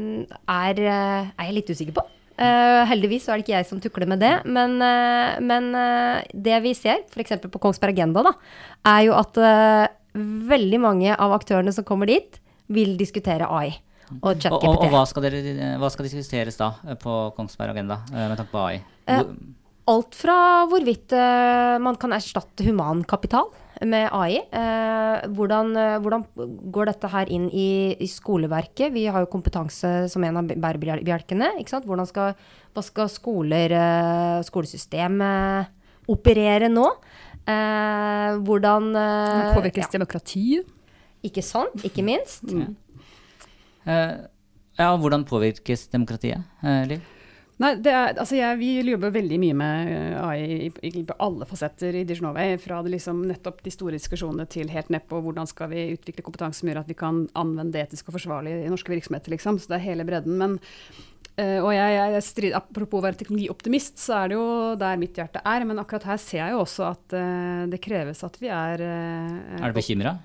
er, 0.48 0.80
eh, 0.80 1.28
er 1.36 1.50
jeg 1.50 1.58
litt 1.58 1.74
usikker 1.74 2.00
på. 2.00 2.06
Eh, 2.40 2.82
heldigvis 2.88 3.26
så 3.26 3.34
er 3.34 3.40
det 3.40 3.44
ikke 3.44 3.56
jeg 3.58 3.68
som 3.68 3.80
tukler 3.84 4.08
med 4.08 4.22
det. 4.22 4.32
Men, 4.48 4.78
uh, 4.80 5.36
men 5.44 5.70
uh, 5.76 6.22
det 6.32 6.60
vi 6.64 6.72
ser, 6.78 7.02
f.eks. 7.12 7.36
på 7.44 7.60
Kongsberg 7.60 7.92
Agenda, 7.92 8.24
da, 8.24 8.32
er 8.88 9.04
jo 9.10 9.16
at 9.18 9.40
veldig 10.50 10.80
mange 10.82 11.14
av 11.14 11.36
aktørene 11.36 11.74
som 11.74 11.86
kommer 11.86 12.08
dit, 12.10 12.40
vil 12.70 12.96
diskutere 12.98 13.46
AI 13.46 13.76
og 14.10 14.26
Og, 14.26 14.46
og, 14.50 14.64
og 14.82 14.88
hva, 14.90 15.04
skal 15.06 15.22
dere, 15.22 15.68
hva 15.78 15.86
skal 15.92 16.06
diskuteres 16.08 16.56
da 16.58 16.72
på 16.98 17.18
Kongsberg 17.36 17.76
Agenda 17.76 18.00
med 18.10 18.34
tanke 18.40 18.50
på 18.50 18.62
AI? 18.64 18.80
Alt 19.90 20.18
fra 20.18 20.38
hvorvidt 20.70 21.14
man 21.82 21.98
kan 21.98 22.14
erstatte 22.16 22.66
humankapital 22.66 23.46
med 23.86 24.08
AI. 24.12 24.40
Eh, 24.52 25.28
hvordan, 25.32 25.72
eh, 25.76 25.98
hvordan 26.02 26.24
går 26.72 26.90
dette 26.90 27.10
her 27.12 27.30
inn 27.32 27.48
i, 27.48 27.96
i 27.96 28.08
skoleverket? 28.10 28.92
Vi 28.92 29.06
har 29.06 29.24
jo 29.24 29.30
kompetanse 29.32 30.08
som 30.12 30.24
en 30.24 30.40
av 30.40 30.50
bærebjelkene. 30.50 31.54
ikke 31.60 31.74
sant? 31.74 31.86
Hvordan 31.88 32.08
skal, 32.08 32.34
hva 32.74 32.84
skal 32.84 33.08
skoler, 33.12 33.72
eh, 33.72 34.40
skolesystemet 34.46 35.70
operere 36.10 36.68
nå? 36.72 36.88
Eh, 37.48 38.40
hvordan 38.44 38.90
eh, 38.96 39.54
Påvirkes 39.56 39.86
ja, 39.86 39.94
demokratiet? 39.96 40.76
Ikke 41.24 41.42
sant, 41.44 41.82
ikke 41.84 42.04
minst. 42.04 42.44
Øh, 42.48 44.12
ja, 44.80 44.96
hvordan 44.96 45.24
påvirkes 45.28 45.88
demokratiet, 45.92 46.44
Liv? 46.88 47.00
Nei, 47.60 47.74
er, 47.84 48.14
altså 48.16 48.38
jeg, 48.38 48.56
Vi 48.56 48.70
jobber 48.88 49.12
veldig 49.12 49.38
mye 49.42 49.56
med 49.58 49.90
eh, 49.92 50.14
AI 50.24 50.70
på 51.04 51.16
alle 51.20 51.48
fasetter 51.48 51.98
i 52.00 52.06
Diginovay. 52.08 52.54
Fra 52.62 52.80
det 52.84 52.94
liksom 52.94 53.20
nettopp 53.28 53.60
de 53.66 53.72
store 53.74 53.98
diskusjonene 53.98 54.48
til 54.48 54.72
helt 54.72 54.88
ned 54.92 55.04
på 55.10 55.20
hvordan 55.20 55.48
skal 55.50 55.68
vi 55.74 55.90
utvikle 55.92 56.24
kompetanse 56.24 56.62
som 56.62 56.70
gjør 56.70 56.80
at 56.80 56.88
vi 56.88 56.96
kan 56.96 57.26
anvende 57.36 57.74
det 57.76 57.84
etisk 57.84 58.08
og 58.08 58.16
forsvarlig 58.16 58.62
i 58.62 58.72
norske 58.72 58.94
virksomheter. 58.94 59.34
Liksom. 59.34 59.60
Så 59.60 59.68
det 59.68 59.80
er 59.80 59.88
hele 59.90 60.08
bredden. 60.08 60.40
Men, 60.40 60.56
eh, 61.38 61.58
og 61.60 61.70
jeg, 61.74 61.96
jeg 62.14 62.24
strid, 62.26 62.54
Apropos 62.56 63.00
å 63.00 63.04
være 63.04 63.18
teknologioptimist, 63.20 63.98
så 64.02 64.16
er 64.20 64.32
det 64.32 64.38
jo 64.38 64.46
der 64.80 64.98
mitt 65.00 65.18
hjerte 65.20 65.42
er. 65.46 65.66
Men 65.68 65.82
akkurat 65.82 66.08
her 66.10 66.20
ser 66.22 66.40
jeg 66.42 66.54
jo 66.54 66.62
også 66.64 66.86
at 66.88 67.16
uh, 67.16 67.66
det 67.70 67.80
kreves 67.84 68.24
at 68.26 68.38
vi 68.40 68.50
er 68.54 68.82
uh, 68.82 69.60
Er 69.60 69.74
du 69.74 69.78
bekymra? 69.78 70.16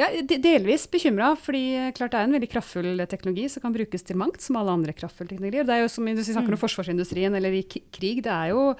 ja, 0.00 0.10
de- 0.20 0.40
delvis 0.42 0.88
bekymra, 0.90 1.32
fordi 1.38 1.92
klart 1.96 2.12
det 2.14 2.20
er 2.20 2.28
en 2.28 2.36
veldig 2.36 2.50
kraftfull 2.52 3.06
teknologi 3.10 3.48
som 3.52 3.64
kan 3.64 3.76
brukes 3.76 4.04
til 4.06 4.18
mangt, 4.20 4.42
som 4.44 4.58
alle 4.60 4.74
andre 4.74 4.96
kraftfulle 4.96 5.32
teknologier. 5.32 5.64
Det 5.68 5.76
er 5.78 5.84
jo 5.84 5.94
som 5.94 6.06
vi 6.06 6.16
snakker 6.20 6.56
om 6.56 6.60
forsvarsindustrien 6.60 7.34
eller 7.38 7.56
i 7.60 7.64
krig, 7.70 8.22
det 8.26 8.34
er 8.34 8.52
jo 8.54 8.70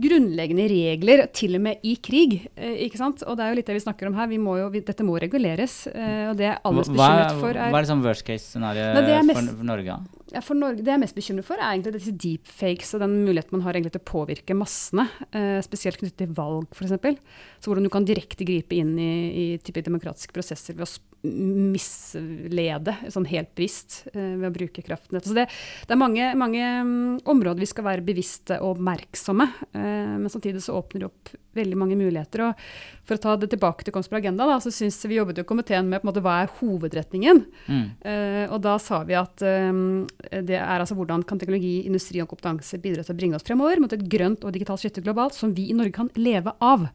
grunnleggende 0.00 0.64
regler, 0.70 1.24
til 1.36 1.54
og 1.58 1.62
med 1.66 1.84
i 1.86 1.94
krig. 2.02 2.36
Eh, 2.56 2.80
ikke 2.88 2.98
sant? 2.98 3.22
Og 3.28 3.36
det 3.38 3.44
er 3.44 3.52
jo 3.52 3.58
litt 3.60 3.70
det 3.70 3.76
vi 3.78 3.84
snakker 3.84 4.10
om 4.10 4.16
her. 4.18 4.28
Vi 4.32 4.40
må 4.42 4.56
jo, 4.58 4.66
vi, 4.74 4.82
dette 4.84 5.06
må 5.06 5.14
reguleres. 5.22 5.84
Eh, 5.92 6.26
og 6.32 6.36
det 6.40 6.48
jeg 6.48 6.56
er 6.56 6.60
alle 6.66 6.82
bekymret 6.84 7.38
for, 7.38 7.54
hva 7.54 7.68
er 7.68 7.76
det 7.76 7.84
liksom 7.86 8.04
worst 8.04 8.26
case 8.26 8.50
scenario 8.50 8.90
Nei, 8.96 9.04
det 9.06 9.14
er 9.14 9.22
for, 9.22 9.30
mest- 9.30 9.56
for 9.60 9.70
Norge? 9.70 9.98
ja, 10.34 10.42
for 10.42 10.58
Norge, 10.58 10.82
det 10.82 10.90
jeg 10.90 10.98
er 10.98 11.04
mest 11.04 11.18
bekymret 11.18 11.46
for, 11.46 11.62
er 11.62 11.70
egentlig 11.70 11.94
disse 11.94 12.14
deepfakes 12.26 12.94
og 12.96 13.04
den 13.04 13.16
muligheten 13.22 13.54
man 13.54 13.66
har 13.68 13.78
egentlig 13.78 13.94
til 13.94 14.02
å 14.02 14.08
påvirke 14.10 14.58
massene. 14.58 15.06
Eh, 15.30 15.58
spesielt 15.66 16.00
knyttet 16.02 16.24
til 16.24 16.34
valg, 16.34 16.66
f.eks. 16.74 17.20
Så 17.62 17.70
hvordan 17.70 17.86
du 17.86 17.92
kan 17.94 18.06
direkte 18.08 18.46
gripe 18.48 18.74
inn 18.78 18.96
i, 18.98 19.12
i 19.54 19.82
demokratiske 19.84 20.34
prosesser 20.34 20.74
ved 20.74 20.88
å 20.88 20.90
mislede 21.24 22.92
sånn 23.08 23.26
helt 23.30 23.54
bevisst 23.56 24.02
eh, 24.12 24.34
ved 24.36 24.48
å 24.50 24.54
bruke 24.54 24.82
kraften. 24.84 25.20
Så 25.24 25.36
det, 25.36 25.46
det 25.88 25.94
er 25.94 26.00
mange, 26.00 26.26
mange 26.36 26.64
mm, 26.84 27.22
områder 27.30 27.64
vi 27.64 27.68
skal 27.70 27.86
være 27.86 28.04
bevisste 28.04 28.58
og 28.60 28.74
oppmerksomme. 28.74 29.46
Eh, 29.72 30.14
men 30.20 30.32
samtidig 30.32 30.60
så 30.64 30.76
åpner 30.76 31.04
det 31.04 31.08
opp 31.08 31.32
veldig 31.54 31.78
mange 31.80 31.96
muligheter. 31.96 32.42
Og 32.48 33.06
for 33.06 33.16
å 33.16 33.22
ta 33.22 33.36
det 33.40 33.48
tilbake 33.54 33.86
til 33.86 33.94
Kongsberg 33.94 34.24
Agenda, 34.24 34.48
da, 34.50 34.58
så 34.60 34.72
synes 34.74 34.98
vi 35.08 35.16
jobbet 35.16 35.40
jo 35.40 35.46
komiteen 35.48 35.88
med 35.88 36.02
på 36.02 36.08
en 36.08 36.10
måte, 36.12 36.24
hva 36.24 36.36
er 36.42 36.52
hovedretningen. 36.58 37.44
Mm. 37.70 37.86
Eh, 38.04 38.44
og 38.50 38.60
da 38.66 38.76
sa 38.82 39.00
vi 39.08 39.16
at 39.18 39.40
det 39.40 40.58
er 40.58 40.76
altså 40.76 40.96
hvordan 40.98 41.24
kan 41.24 41.40
teknologi, 41.40 41.78
industri 41.88 42.20
og 42.22 42.28
kompetanse 42.32 42.80
bidra 42.82 43.06
til 43.06 43.14
å 43.14 43.18
bringe 43.18 43.38
oss 43.38 43.46
fremover 43.46 43.80
mot 43.80 43.96
et 43.96 44.04
grønt 44.10 44.44
og 44.44 44.52
digitalt 44.54 44.82
skifte 44.82 45.04
globalt 45.04 45.36
som 45.36 45.54
vi 45.56 45.70
i 45.70 45.76
Norge 45.76 45.96
kan 45.96 46.12
leve 46.18 46.52
av. 46.64 46.88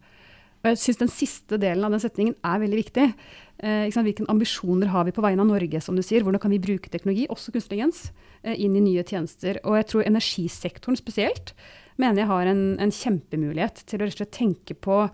Og 0.60 0.72
jeg 0.74 0.80
syns 0.82 1.00
den 1.00 1.12
siste 1.12 1.60
delen 1.62 1.86
av 1.88 1.94
den 1.94 2.02
setningen 2.04 2.36
er 2.44 2.60
veldig 2.60 2.80
viktig. 2.82 3.06
Eh? 3.64 3.92
Hvilke 3.96 4.28
ambisjoner 4.32 4.92
har 4.92 5.06
vi 5.08 5.14
på 5.16 5.24
vegne 5.24 5.46
av 5.46 5.52
Norge, 5.52 5.80
som 5.84 5.96
du 5.96 6.04
sier? 6.04 6.26
Hvordan 6.26 6.42
kan 6.44 6.52
vi 6.52 6.60
bruke 6.64 6.92
teknologi, 6.92 7.28
også 7.32 7.54
kunstig 7.54 7.80
intelligens, 7.80 8.12
eh, 8.44 8.60
inn 8.60 8.76
i 8.76 8.84
nye 8.84 9.06
tjenester? 9.08 9.62
Og 9.64 9.78
jeg 9.80 9.88
tror 9.92 10.08
energisektoren 10.08 11.00
spesielt 11.00 11.54
mener 12.00 12.24
jeg 12.24 12.32
har 12.32 12.48
en, 12.48 12.64
en 12.80 12.92
kjempemulighet 12.92 13.84
til 13.88 14.04
å 14.04 14.32
tenke 14.32 14.76
på 14.76 15.06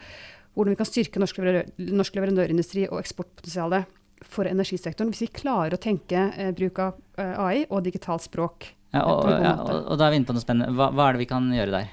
hvordan 0.56 0.72
vi 0.72 0.80
kan 0.80 0.88
styrke 0.88 1.20
norsk, 1.20 1.38
leverandør, 1.42 1.94
norsk 2.00 2.16
leverandørindustri 2.16 2.88
og 2.88 3.02
eksportpotensialet 3.02 3.92
for 4.26 4.48
energisektoren, 4.48 5.12
hvis 5.12 5.26
vi 5.26 5.34
klarer 5.42 5.76
å 5.76 5.82
tenke 5.82 6.30
eh, 6.38 6.54
bruk 6.56 6.80
av 6.82 6.96
eh, 7.20 7.36
AI 7.36 7.66
og 7.68 7.84
digitalt 7.86 8.26
språk. 8.26 8.72
Ja, 8.96 9.04
og, 9.04 9.28
ja, 9.30 9.54
og, 9.60 9.90
og 9.92 10.00
da 10.00 10.08
er 10.08 10.14
vi 10.14 10.22
inne 10.22 10.30
på 10.30 10.36
noe 10.38 10.44
spennende. 10.44 10.72
Hva, 10.78 10.90
hva 10.96 11.10
er 11.10 11.18
det 11.18 11.26
vi 11.26 11.30
kan 11.30 11.50
gjøre 11.52 11.74
der? 11.82 11.90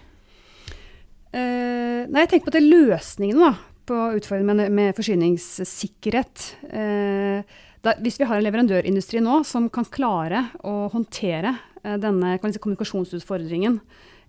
Eh, 1.32 2.04
nei, 2.12 2.26
jeg 2.26 2.34
tenker 2.34 2.50
på 2.50 2.52
at 2.52 2.64
løsningene 2.64 3.40
da, 3.40 3.52
på 3.88 3.98
utfordringen 4.18 4.58
med, 4.58 4.72
med 4.76 4.96
forsyningssikkerhet. 4.96 6.46
Uh, 6.68 7.40
da, 7.82 7.96
hvis 8.04 8.18
vi 8.20 8.28
har 8.28 8.38
en 8.38 8.44
leverandørindustri 8.44 9.22
nå 9.24 9.40
som 9.48 9.70
kan 9.72 9.88
klare 9.90 10.44
å 10.68 10.90
håndtere 10.92 11.54
uh, 11.56 11.96
denne 12.00 12.36
si, 12.36 12.60
kommunikasjonsutfordringen, 12.62 13.80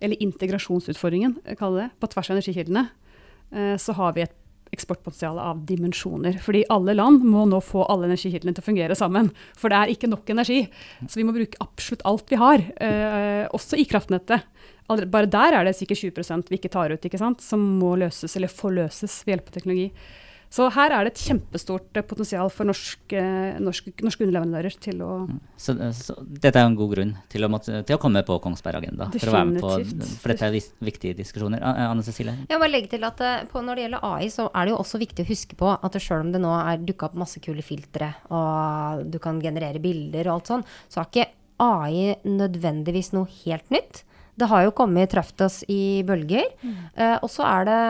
eller 0.04 0.24
integrasjonsutfordringen, 0.24 1.36
det, 1.44 1.90
på 2.00 2.10
tvers 2.12 2.30
av 2.32 2.38
energikildene, 2.38 2.88
så 3.78 3.94
har 3.94 4.16
vi 4.16 4.24
et 4.24 4.32
eksportpotensial 4.74 5.36
av 5.38 5.60
dimensjoner. 5.68 6.40
Fordi 6.42 6.64
alle 6.74 6.96
land 6.96 7.22
må 7.22 7.44
nå 7.46 7.60
få 7.62 7.84
alle 7.86 8.08
energikildene 8.08 8.56
til 8.56 8.64
å 8.64 8.66
fungere 8.66 8.96
sammen. 8.98 9.30
For 9.56 9.70
det 9.70 9.78
er 9.78 9.92
ikke 9.92 10.10
nok 10.10 10.32
energi. 10.34 10.64
Så 11.06 11.20
vi 11.20 11.26
må 11.28 11.32
bruke 11.36 11.60
absolutt 11.62 12.02
alt 12.10 12.34
vi 12.34 12.40
har, 12.40 12.64
også 13.54 13.78
i 13.78 13.86
kraftnettet. 13.88 14.42
Allerede- 14.88 15.10
Bare 15.10 15.26
der 15.30 15.54
er 15.60 15.64
det 15.64 15.76
sikkert 15.76 15.98
20 15.98 16.48
vi 16.50 16.56
ikke 16.58 16.70
tar 16.70 16.92
ut, 16.92 17.00
ikke 17.04 17.18
sant? 17.18 17.40
som 17.40 17.60
må 17.80 17.96
løses, 17.98 18.36
eller 18.36 18.48
forløses 18.48 19.24
ved 19.24 19.36
hjelp 19.38 19.48
av 19.48 19.52
teknologi. 19.60 19.90
Så 20.54 20.68
her 20.70 20.92
er 20.94 21.02
det 21.02 21.14
et 21.16 21.22
kjempestort 21.26 21.96
eh, 21.98 22.02
potensial 22.06 22.46
for 22.52 22.64
norske, 22.68 23.22
norske, 23.58 23.90
norske 24.04 24.22
underleverandører 24.22 24.76
til 24.78 25.00
å 25.02 25.08
Så, 25.58 25.74
så 25.98 26.14
dette 26.22 26.60
er 26.60 26.68
en 26.68 26.76
god 26.78 26.92
grunn 26.94 27.16
til 27.32 27.42
å, 27.42 27.48
måtte, 27.50 27.80
til 27.84 27.96
å 27.96 27.98
komme 27.98 28.22
på 28.22 28.36
Kongsberg 28.44 28.76
Agenda. 28.78 29.08
For, 29.10 29.32
å 29.32 29.34
være 29.34 29.48
med 29.50 29.64
på, 29.64 29.72
for 30.22 30.30
dette 30.30 30.46
er 30.46 30.54
vis- 30.54 30.70
viktige 30.78 31.16
diskusjoner. 31.18 31.58
Anne 31.64 32.04
Cecilie? 32.06 32.36
Jeg 32.46 32.54
må 32.54 32.62
bare 32.62 32.70
legge 32.76 32.92
til 32.94 33.02
at 33.08 33.18
eh, 33.24 33.42
på, 33.50 33.64
Når 33.66 33.74
det 33.80 33.86
gjelder 33.88 34.06
AI, 34.12 34.28
så 34.30 34.46
er 34.54 34.64
det 34.68 34.76
jo 34.76 34.78
også 34.84 35.02
viktig 35.02 35.26
å 35.26 35.30
huske 35.32 35.58
på 35.58 35.74
at 35.74 35.98
selv 35.98 36.20
om 36.28 36.30
det 36.36 36.44
nå 36.44 36.54
er 36.60 36.86
dukka 36.86 37.06
opp 37.10 37.18
masse 37.24 37.42
kule 37.42 37.64
filtre, 37.66 38.12
og 38.30 39.10
du 39.10 39.18
kan 39.18 39.40
generere 39.42 39.82
bilder 39.82 40.28
og 40.28 40.36
alt 40.36 40.52
sånn, 40.52 40.64
så 40.92 41.02
er 41.02 41.10
ikke 41.10 41.30
AI 41.64 42.14
nødvendigvis 42.30 43.10
noe 43.16 43.26
helt 43.42 43.74
nytt. 43.74 44.04
Det 44.34 44.48
har 44.50 44.64
jo 44.64 44.74
kommet 44.74 45.12
truffet 45.12 45.44
oss 45.46 45.60
i 45.70 46.02
bølger. 46.06 46.46
Eh, 46.94 47.16
og 47.22 47.30
så 47.30 47.46
er 47.46 47.68
det 47.68 47.80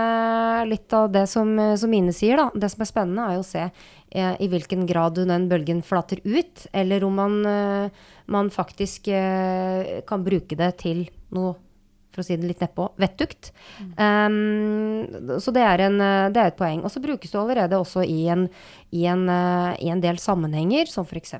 litt 0.71 0.97
av 0.97 1.11
det 1.15 1.25
som, 1.31 1.55
som 1.81 1.93
Ine 1.97 2.13
sier, 2.13 2.41
da. 2.41 2.51
Det 2.53 2.71
som 2.73 2.85
er 2.85 2.91
spennende, 2.91 3.27
er 3.29 3.39
jo 3.39 3.45
å 3.45 3.49
se 3.49 3.65
eh, 3.65 4.35
i 4.41 4.49
hvilken 4.53 4.85
grad 4.89 5.21
den 5.21 5.49
bølgen 5.51 5.83
flater 5.87 6.21
ut, 6.25 6.67
eller 6.73 7.05
om 7.05 7.17
man, 7.21 7.39
eh, 7.49 8.03
man 8.27 8.53
faktisk 8.53 9.09
eh, 9.09 10.01
kan 10.09 10.25
bruke 10.27 10.59
det 10.61 10.73
til 10.85 11.07
noe 11.35 11.57
for 12.15 12.23
å 12.23 12.27
si 12.27 12.37
det 12.39 12.47
litt 12.47 12.63
nedpå, 12.63 12.87
vettugt. 13.01 13.51
Um, 13.99 15.39
så 15.43 15.53
det 15.55 15.65
er, 15.67 15.83
en, 15.89 15.99
eh, 16.01 16.31
det 16.35 16.41
er, 16.41 16.53
et 16.53 16.59
poeng. 16.59 16.85
Og 16.87 16.93
så 16.93 17.03
brukes 17.03 17.33
det 17.33 17.41
allerede 17.41 17.79
også 17.81 18.05
i 18.07 18.29
en, 18.33 18.47
i 18.95 19.05
en, 19.11 19.25
uh, 19.29 19.75
i 19.83 19.91
en 19.91 20.03
del 20.03 20.21
sammenhenger, 20.23 20.91
som 20.91 21.07
f.eks. 21.07 21.35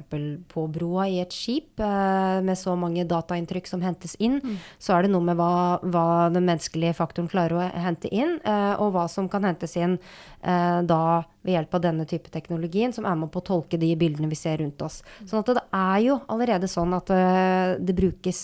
på 0.51 0.67
broa 0.75 1.07
i 1.11 1.21
et 1.23 1.35
skip, 1.35 1.71
uh, 1.79 2.43
med 2.45 2.59
så 2.59 2.75
mange 2.79 3.07
datainntrykk 3.09 3.71
som 3.71 3.85
hentes 3.85 4.17
inn. 4.19 4.41
Mm. 4.43 4.59
Så 4.83 4.97
er 4.97 5.07
det 5.07 5.13
noe 5.15 5.25
med 5.25 5.39
hva, 5.39 5.79
hva, 5.83 6.07
den 6.35 6.49
menneskelige 6.49 6.97
faktoren 6.99 7.31
klarer 7.31 7.61
å 7.61 7.69
hente 7.87 8.11
inn, 8.11 8.41
uh, 8.43 8.75
og 8.83 8.95
hva 8.97 9.07
som 9.11 9.31
kan 9.31 9.47
hentes 9.47 9.79
inn 9.79 9.99
da 10.45 11.23
ved 11.41 11.55
hjelp 11.55 11.77
av 11.79 11.81
denne 11.87 12.05
type 12.05 12.29
teknologien, 12.29 12.93
som 12.93 13.07
er 13.09 13.15
med 13.17 13.31
på 13.33 13.41
å 13.41 13.47
tolke 13.47 13.79
de 13.81 13.89
bildene 13.97 14.29
vi 14.29 14.37
ser 14.37 14.59
rundt 14.61 14.83
oss. 14.85 14.99
Sånn 15.25 15.41
at 15.41 15.55
det 15.57 15.63
er 15.79 16.03
jo 16.05 16.19
allerede 16.29 16.69
sånn 16.69 16.93
at 16.93 17.09
det 17.81 17.95
brukes 17.97 18.43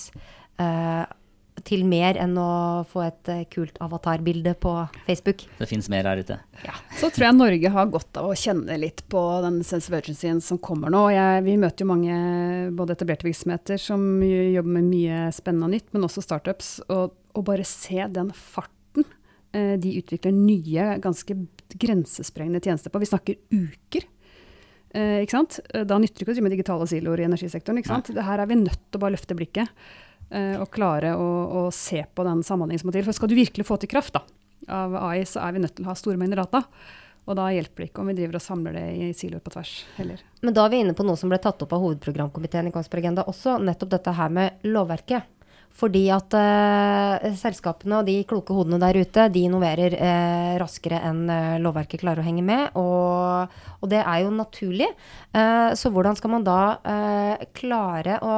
til 1.67 1.85
mer 1.89 2.19
enn 2.21 2.37
å 2.41 2.51
få 2.89 3.03
et 3.07 3.31
uh, 3.31 3.43
kult 3.53 3.79
avatarbilde 3.83 4.55
på 4.63 4.73
Facebook. 5.07 5.45
Det 5.59 5.69
fins 5.71 5.89
mer 5.93 6.09
her 6.09 6.23
ute. 6.23 6.39
Ja. 6.65 6.75
Så 7.01 7.11
tror 7.13 7.29
jeg 7.29 7.39
Norge 7.39 7.73
har 7.75 7.91
godt 7.93 8.21
av 8.21 8.31
å 8.31 8.37
kjenne 8.39 8.77
litt 8.81 9.03
på 9.13 9.23
den 9.45 9.61
sense 9.67 9.91
of 9.91 9.97
urgency 9.99 10.33
som 10.45 10.61
kommer 10.63 10.93
nå. 10.93 11.07
Jeg, 11.15 11.45
vi 11.47 11.57
møter 11.61 11.85
jo 11.85 11.91
mange 11.93 12.19
både 12.77 12.97
etablerte 12.97 13.29
virksomheter 13.29 13.81
som 13.81 14.05
jobber 14.23 14.77
med 14.79 14.91
mye 14.91 15.25
spennende 15.35 15.71
og 15.71 15.75
nytt, 15.77 15.89
men 15.95 16.07
også 16.07 16.25
startups. 16.25 16.77
Og, 16.89 17.17
og 17.37 17.47
bare 17.47 17.67
se 17.69 18.01
den 18.13 18.33
farten 18.37 19.07
uh, 19.07 19.77
de 19.81 19.97
utvikler 20.03 20.37
nye, 20.37 20.95
ganske 21.03 21.37
grensesprengende 21.81 22.63
tjenester 22.65 22.93
på. 22.93 23.03
Vi 23.03 23.13
snakker 23.13 23.41
uker. 23.55 24.09
Eh, 24.91 25.21
ikke 25.23 25.37
sant? 25.37 25.61
Da 25.71 25.99
nytter 26.03 26.19
det 26.19 26.25
ikke 26.25 26.33
å 26.33 26.37
drive 26.37 26.47
med 26.49 26.55
digitale 26.57 26.87
siloer 26.91 27.23
i 27.23 27.27
energisektoren. 27.29 27.79
Ikke 27.81 27.93
sant? 27.93 28.11
Her 28.11 28.43
er 28.43 28.51
vi 28.51 28.59
nødt 28.59 28.81
til 28.89 28.99
å 28.99 29.03
bare 29.05 29.15
løfte 29.15 29.37
blikket. 29.39 29.71
Og 30.31 30.69
klare 30.71 31.17
å, 31.19 31.29
å, 31.59 31.61
se 31.75 32.05
på 32.15 32.23
den 32.23 32.45
samhandlingen 32.47 32.85
som 32.85 32.91
må 32.91 32.93
til. 32.95 33.03
For 33.03 33.17
skal 33.17 33.31
du 33.33 33.35
virkelig 33.35 33.65
få 33.67 33.81
til 33.83 33.91
kraft 33.91 34.15
da, 34.15 34.21
av 34.71 34.95
AI, 35.01 35.25
så 35.27 35.41
er 35.43 35.57
vi 35.57 35.63
nødt 35.65 35.75
til 35.75 35.89
å 35.89 35.91
ha 35.91 35.97
store 35.99 36.21
mengder 36.21 36.39
data. 36.45 36.61
Og 37.29 37.37
da 37.39 37.49
hjelper 37.53 37.83
det 37.83 37.89
ikke 37.91 38.03
om 38.03 38.09
vi 38.11 38.17
driver 38.19 38.39
og 38.39 38.45
samler 38.45 38.77
det 38.79 38.85
i 38.95 39.11
siloer 39.17 39.43
på 39.45 39.53
tvers 39.55 39.75
heller. 39.99 40.23
Men 40.43 40.57
da 40.57 40.65
er 40.65 40.73
vi 40.73 40.81
inne 40.85 40.95
på 40.99 41.05
noe 41.07 41.19
som 41.21 41.31
ble 41.31 41.39
tatt 41.43 41.61
opp 41.63 41.75
av 41.77 41.83
hovedprogramkomiteen 41.85 42.71
i 42.71 42.73
Kongsberg 42.75 43.05
Agenda 43.05 43.27
også, 43.31 43.59
nettopp 43.63 43.93
dette 43.93 44.15
her 44.17 44.33
med 44.35 44.65
lovverket. 44.67 45.29
Fordi 45.81 46.03
at 46.13 46.35
eh, 46.37 47.31
selskapene 47.41 48.01
og 48.01 48.09
de 48.09 48.19
kloke 48.29 48.53
hodene 48.57 48.81
der 48.83 48.99
ute, 49.01 49.29
de 49.33 49.47
innoverer 49.49 49.97
eh, 49.97 50.57
raskere 50.61 51.01
enn 51.09 51.23
eh, 51.33 51.57
lovverket 51.63 52.03
klarer 52.03 52.21
å 52.21 52.27
henge 52.27 52.45
med. 52.45 52.77
Og, 52.81 53.55
og 53.81 53.93
det 53.93 54.03
er 54.03 54.25
jo 54.27 54.35
naturlig. 54.35 54.91
så 55.79 55.91
hvordan 55.93 56.17
skal 56.19 56.33
man 56.33 56.45
da 56.45 56.61
klare 57.57 58.19
å, 58.25 58.37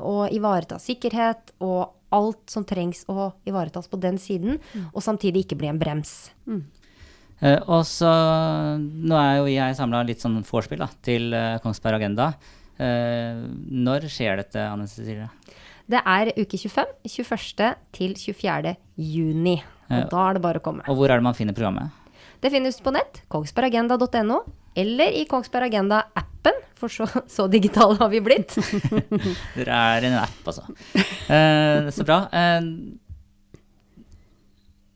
å, 0.00 0.14
ivareta 0.32 0.78
sikkerhet 0.80 1.52
og 1.62 1.92
alt 2.16 2.50
som 2.50 2.64
trengs 2.66 3.04
å 3.10 3.30
ivaretas 3.46 3.86
på 3.90 3.98
den 4.02 4.18
siden, 4.18 4.58
mm. 4.58 4.88
og 4.90 5.04
samtidig 5.04 5.44
ikke 5.44 5.58
bli 5.60 5.70
en 5.70 5.78
brems? 5.78 6.32
Mm. 6.46 6.62
og 7.68 7.84
så 7.86 8.10
Nå 8.80 9.18
er 9.18 9.36
jo 9.38 9.50
jeg 9.52 9.78
samla 9.78 10.02
litt 10.08 10.22
sånn 10.22 10.40
vorspiel 10.46 10.82
til 11.06 11.36
Kongsberg 11.62 12.00
Agenda. 12.00 12.32
når 12.78 14.08
skjer 14.10 14.42
dette, 14.42 14.64
Anne 14.64 14.88
Cecilie? 14.90 15.30
Det 15.90 16.00
er 16.06 16.30
uke 16.36 16.58
25, 16.60 16.92
21. 17.08 17.70
til 17.96 18.14
24. 18.14 18.76
juni. 18.94 19.56
Og 19.90 20.06
da 20.12 20.26
er 20.28 20.38
det 20.38 20.42
bare 20.44 20.60
å 20.60 20.64
komme. 20.64 20.86
Og 20.86 21.00
hvor 21.00 21.10
er 21.10 21.18
det 21.18 21.26
man 21.26 21.34
finner 21.34 21.56
programmet? 21.56 21.90
Det 22.40 22.52
finnes 22.52 22.78
på 22.80 22.92
nett. 22.94 23.24
kongsbergagenda.no. 23.32 24.40
Eller 24.78 25.16
i 25.18 25.24
Kongsberg 25.26 25.66
Agenda-appen, 25.66 26.60
for 26.78 26.92
så, 26.92 27.08
så, 27.34 27.48
digitale 27.50 27.98
har 27.98 28.10
vi 28.12 28.22
blitt. 28.22 28.54
Dere 29.58 29.80
er 29.96 30.06
en 30.06 30.18
app, 30.22 30.40
altså. 30.46 30.62
Eh, 30.94 31.90
så 31.90 32.06
bra. 32.06 32.22
Eh, 32.30 32.70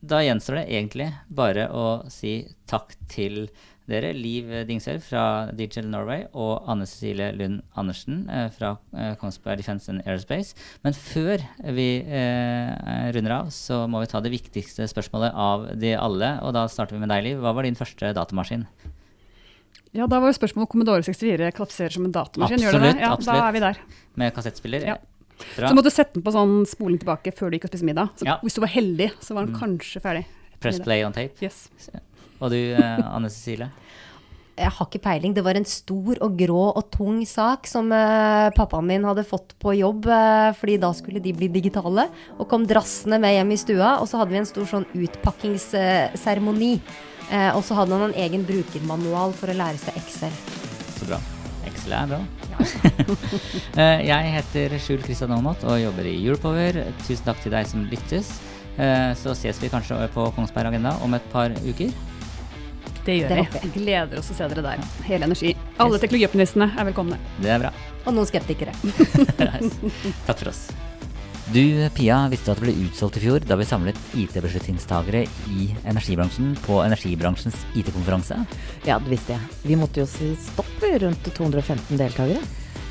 da 0.05 0.21
gjenstår 0.23 0.61
det 0.61 0.65
egentlig 0.69 1.09
bare 1.27 1.67
å 1.73 1.85
si 2.13 2.37
takk 2.69 2.95
til 3.11 3.49
dere, 3.89 4.11
Liv 4.17 4.49
Dingsøl 4.69 4.97
fra 5.03 5.51
Digital 5.53 5.87
Norway 5.91 6.25
og 6.33 6.65
Anne 6.71 6.87
Cecilie 6.89 7.31
Lund 7.37 7.61
Andersen 7.77 8.23
eh, 8.31 8.47
fra 8.53 8.75
eh, 8.97 9.13
Kongsberg 9.21 9.61
Defence 9.61 9.91
and 9.91 10.01
Aerospace. 10.05 10.57
Men 10.85 10.97
før 10.97 11.43
vi 11.77 11.87
eh, 12.01 13.09
runder 13.15 13.37
av, 13.37 13.53
så 13.53 13.83
må 13.91 14.01
vi 14.01 14.09
ta 14.11 14.21
det 14.25 14.33
viktigste 14.33 14.87
spørsmålet 14.89 15.33
av 15.37 15.69
de 15.81 15.93
alle. 15.99 16.35
Og 16.45 16.55
da 16.57 16.65
starter 16.71 16.97
vi 16.97 17.03
med 17.03 17.13
deg, 17.13 17.25
Liv. 17.25 17.41
Hva 17.43 17.53
var 17.55 17.67
din 17.67 17.77
første 17.77 18.13
datamaskin? 18.17 18.65
Ja, 19.95 20.07
Da 20.11 20.19
var 20.19 20.27
jo 20.27 20.35
spørsmålet 20.35 20.67
om 20.67 20.71
Commodore 20.73 21.05
64 21.07 21.53
kvalifiserer 21.55 21.93
som 21.95 22.07
en 22.07 22.15
datamaskin. 22.15 22.57
Absolutt, 22.57 22.65
gjør 22.65 22.81
det 22.81 22.87
det? 22.89 23.03
Ja, 23.05 23.11
absolutt. 23.15 23.39
Da 23.39 23.47
er 23.47 23.53
vi 23.55 23.61
der. 23.63 23.83
Med 24.19 24.33
kassettspiller? 24.35 24.87
Ja. 24.93 24.97
Bra. 25.35 25.69
Så 25.69 25.75
måtte 25.75 25.91
du 25.91 25.95
sette 25.95 26.15
den 26.15 26.23
på 26.23 26.31
sånn 26.31 26.57
spoling 26.67 26.99
tilbake 26.99 27.31
før 27.35 27.51
du 27.51 27.57
gikk 27.57 27.67
og 27.67 27.71
spiste 27.73 27.87
middag. 27.87 28.11
Så 28.19 28.27
ja. 28.27 28.37
hvis 28.43 28.55
du 28.55 28.61
var 28.63 28.71
heldig, 28.71 29.11
så 29.23 29.35
var 29.35 29.47
den 29.47 29.55
mm. 29.55 29.61
kanskje 29.61 30.01
ferdig. 30.03 30.25
Press 30.63 30.79
play 30.83 31.03
on 31.05 31.15
tape? 31.15 31.35
Yes. 31.43 31.67
Og 32.39 32.51
du, 32.51 32.57
eh, 32.57 33.05
Anne 33.15 33.31
Cecilie? 33.31 33.71
Jeg 34.55 34.71
har 34.71 34.87
ikke 34.87 35.01
peiling. 35.03 35.33
Det 35.35 35.43
var 35.43 35.57
en 35.59 35.67
stor 35.67 36.15
og 36.23 36.37
grå 36.39 36.61
og 36.69 36.85
tung 36.93 37.17
sak 37.27 37.67
som 37.67 37.89
uh, 37.91 38.47
pappaen 38.55 38.87
min 38.87 39.03
hadde 39.03 39.25
fått 39.27 39.51
på 39.59 39.73
jobb, 39.75 40.07
uh, 40.07 40.55
fordi 40.55 40.77
da 40.79 40.93
skulle 40.95 41.19
de 41.19 41.33
bli 41.35 41.49
digitale. 41.51 42.07
Og 42.39 42.47
kom 42.47 42.63
drassende 42.67 43.19
med 43.19 43.35
hjem 43.35 43.51
i 43.51 43.59
stua. 43.59 43.97
Og 43.99 44.07
så 44.07 44.21
hadde 44.21 44.31
vi 44.31 44.39
en 44.39 44.47
stor 44.47 44.69
sånn 44.71 44.87
utpakkingsseremoni. 44.95 46.71
Uh, 47.27 47.51
og 47.57 47.65
så 47.67 47.75
hadde 47.81 47.99
han 47.99 48.07
en 48.07 48.17
egen 48.23 48.47
brukermanual 48.47 49.35
for 49.35 49.51
å 49.51 49.57
lære 49.59 49.81
seg 49.81 49.99
Excel. 49.99 50.39
Så 51.01 51.11
bra. 51.11 51.19
Excel 51.67 51.99
er 51.99 52.15
bra. 52.15 52.23
Ja. 52.55 52.71
jeg 54.13 54.33
heter 54.37 54.79
Skjul 54.79 55.03
Kristian 55.03 55.35
Aamodt 55.35 55.67
og 55.67 55.81
jobber 55.83 56.07
i 56.07 56.15
Europower. 56.21 56.79
Tusen 57.03 57.27
takk 57.27 57.43
til 57.43 57.57
deg 57.57 57.67
som 57.67 57.83
lyttes. 57.91 58.37
så 59.19 59.35
ses 59.35 59.59
vi 59.59 59.71
kanskje 59.71 59.99
på 60.15 60.31
Kongsberg 60.35 60.71
Agenda 60.71 60.95
om 61.03 61.15
et 61.17 61.33
par 61.35 61.51
uker. 61.65 61.91
Det 63.05 63.19
gjør 63.19 63.43
vi. 63.43 63.69
Gleder 63.75 64.21
oss 64.21 64.31
å 64.33 64.37
se 64.37 64.47
dere 64.49 64.63
der. 64.65 64.81
Hele 65.05 65.29
energi. 65.29 65.53
Alle 65.81 65.99
teknologioptimistene 66.01 66.71
er 66.73 66.89
velkomne. 66.89 67.19
Det 67.41 67.51
er 67.53 67.61
bra. 67.61 67.71
Og 68.05 68.17
noen 68.17 68.27
skeptikere. 68.29 68.73
Takk 70.27 70.39
for 70.39 70.49
oss. 70.49 70.65
Du, 71.53 71.61
Pia, 71.93 72.23
visste 72.31 72.49
du 72.49 72.55
at 72.55 72.61
det 72.61 72.65
ble 72.65 72.87
utsolgt 72.87 73.19
i 73.19 73.21
fjor 73.21 73.43
da 73.45 73.53
vi 73.59 73.67
samlet 73.69 73.97
IT-beslutningstagere 74.17 75.27
i 75.53 75.67
energibransjen 75.85 76.55
på 76.65 76.79
energibransjens 76.81 77.59
IT-konferanse? 77.77 78.39
Ja, 78.87 78.97
det 78.97 79.13
visste 79.13 79.35
jeg. 79.35 79.51
Vi 79.61 79.77
måtte 79.77 80.01
jo 80.01 80.09
si 80.09 80.31
stopp 80.41 80.81
rundt 80.81 81.29
215 81.37 82.01
deltakere. 82.01 82.41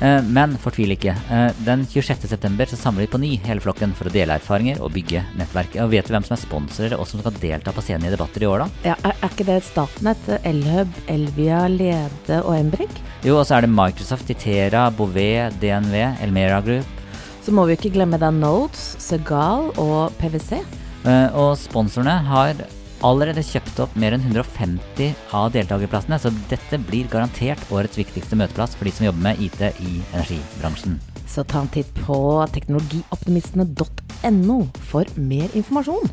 Eh, 0.03 0.21
men 0.27 0.55
fortvil 0.59 0.95
ikke. 0.95 1.13
Eh, 1.31 1.47
den 1.67 1.85
26.9 1.87 2.67
så 2.73 2.79
samler 2.79 3.05
vi 3.05 3.11
på 3.13 3.21
ny 3.21 3.31
hele 3.45 3.63
flokken 3.63 3.93
for 3.95 4.09
å 4.09 4.13
dele 4.13 4.35
erfaringer 4.39 4.81
og 4.83 4.91
bygge 4.95 5.23
nettverk. 5.39 5.77
Og 5.83 5.93
vet 5.93 6.07
du 6.07 6.15
hvem 6.15 6.25
som 6.27 6.35
er 6.35 6.41
sponsorer 6.41 6.97
og 6.97 7.07
som 7.09 7.23
skal 7.23 7.37
delta 7.39 7.73
på 7.75 7.83
scenen 7.85 8.09
i 8.09 8.13
debatter 8.13 8.43
i 8.43 8.49
år, 8.49 8.65
da? 8.65 8.91
Ja, 8.91 8.97
er, 9.07 9.15
er 9.15 9.31
ikke 9.31 9.47
det 9.47 9.61
Statnett, 9.67 10.29
Elhub, 10.43 10.99
Elvia, 11.11 11.65
Lede 11.71 12.41
og 12.43 12.57
Embrik? 12.57 13.01
Jo, 13.25 13.39
og 13.39 13.47
så 13.47 13.57
er 13.57 13.65
det 13.65 13.73
Microsoft, 13.73 14.29
Itera, 14.29 14.89
Bouvet, 14.93 15.55
DNV, 15.63 15.95
Elmera 16.25 16.59
Group. 16.65 17.03
Så 17.45 17.53
må 17.53 17.67
vi 17.69 17.77
ikke 17.77 17.93
glemme 17.93 18.17
da 18.17 18.31
Nodes, 18.33 18.95
Segal 19.01 19.69
og 19.77 20.15
PwC. 20.19 20.59
Eh, 21.05 21.37
og 21.37 21.53
sponsorene 21.61 22.17
har 22.25 22.57
allerede 23.03 23.43
kjøpt 23.43 23.79
opp 23.83 23.95
mer 23.99 24.15
enn 24.15 24.23
150 24.23 25.11
av 25.35 25.51
deltakerplassene, 25.55 26.19
så 26.21 26.29
dette 26.51 26.79
blir 26.87 27.09
garantert 27.11 27.61
årets 27.73 27.97
viktigste 27.99 28.35
møteplass 28.39 28.75
for 28.77 28.85
de 28.87 28.93
som 28.95 29.07
jobber 29.09 29.23
med 29.27 29.35
IT 29.43 29.61
i 29.83 29.91
energibransjen. 30.13 30.93
Så 31.27 31.43
ta 31.43 31.59
en 31.63 31.71
titt 31.73 31.91
på 32.05 32.17
teknologioptimistene.no 32.55 34.59
for 34.91 35.05
mer 35.17 35.49
informasjon. 35.57 36.05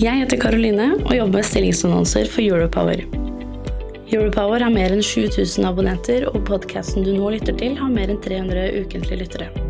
Jeg 0.00 0.22
heter 0.22 0.38
Karoline 0.40 0.94
og 1.02 1.12
jobber 1.12 1.40
med 1.40 1.48
stillingsannonser 1.48 2.24
for 2.32 2.40
Europower. 2.44 3.00
Europower 4.10 4.60
har 4.64 4.72
mer 4.74 4.90
enn 4.94 5.04
7000 5.04 5.68
abonnenter, 5.68 6.24
og 6.32 6.42
podkasten 6.48 7.04
du 7.06 7.12
nå 7.14 7.34
lytter 7.36 7.54
til, 7.60 7.76
har 7.78 7.92
mer 7.92 8.10
enn 8.10 8.22
300 8.24 8.72
ukentlige 8.80 9.20
lyttere. 9.22 9.69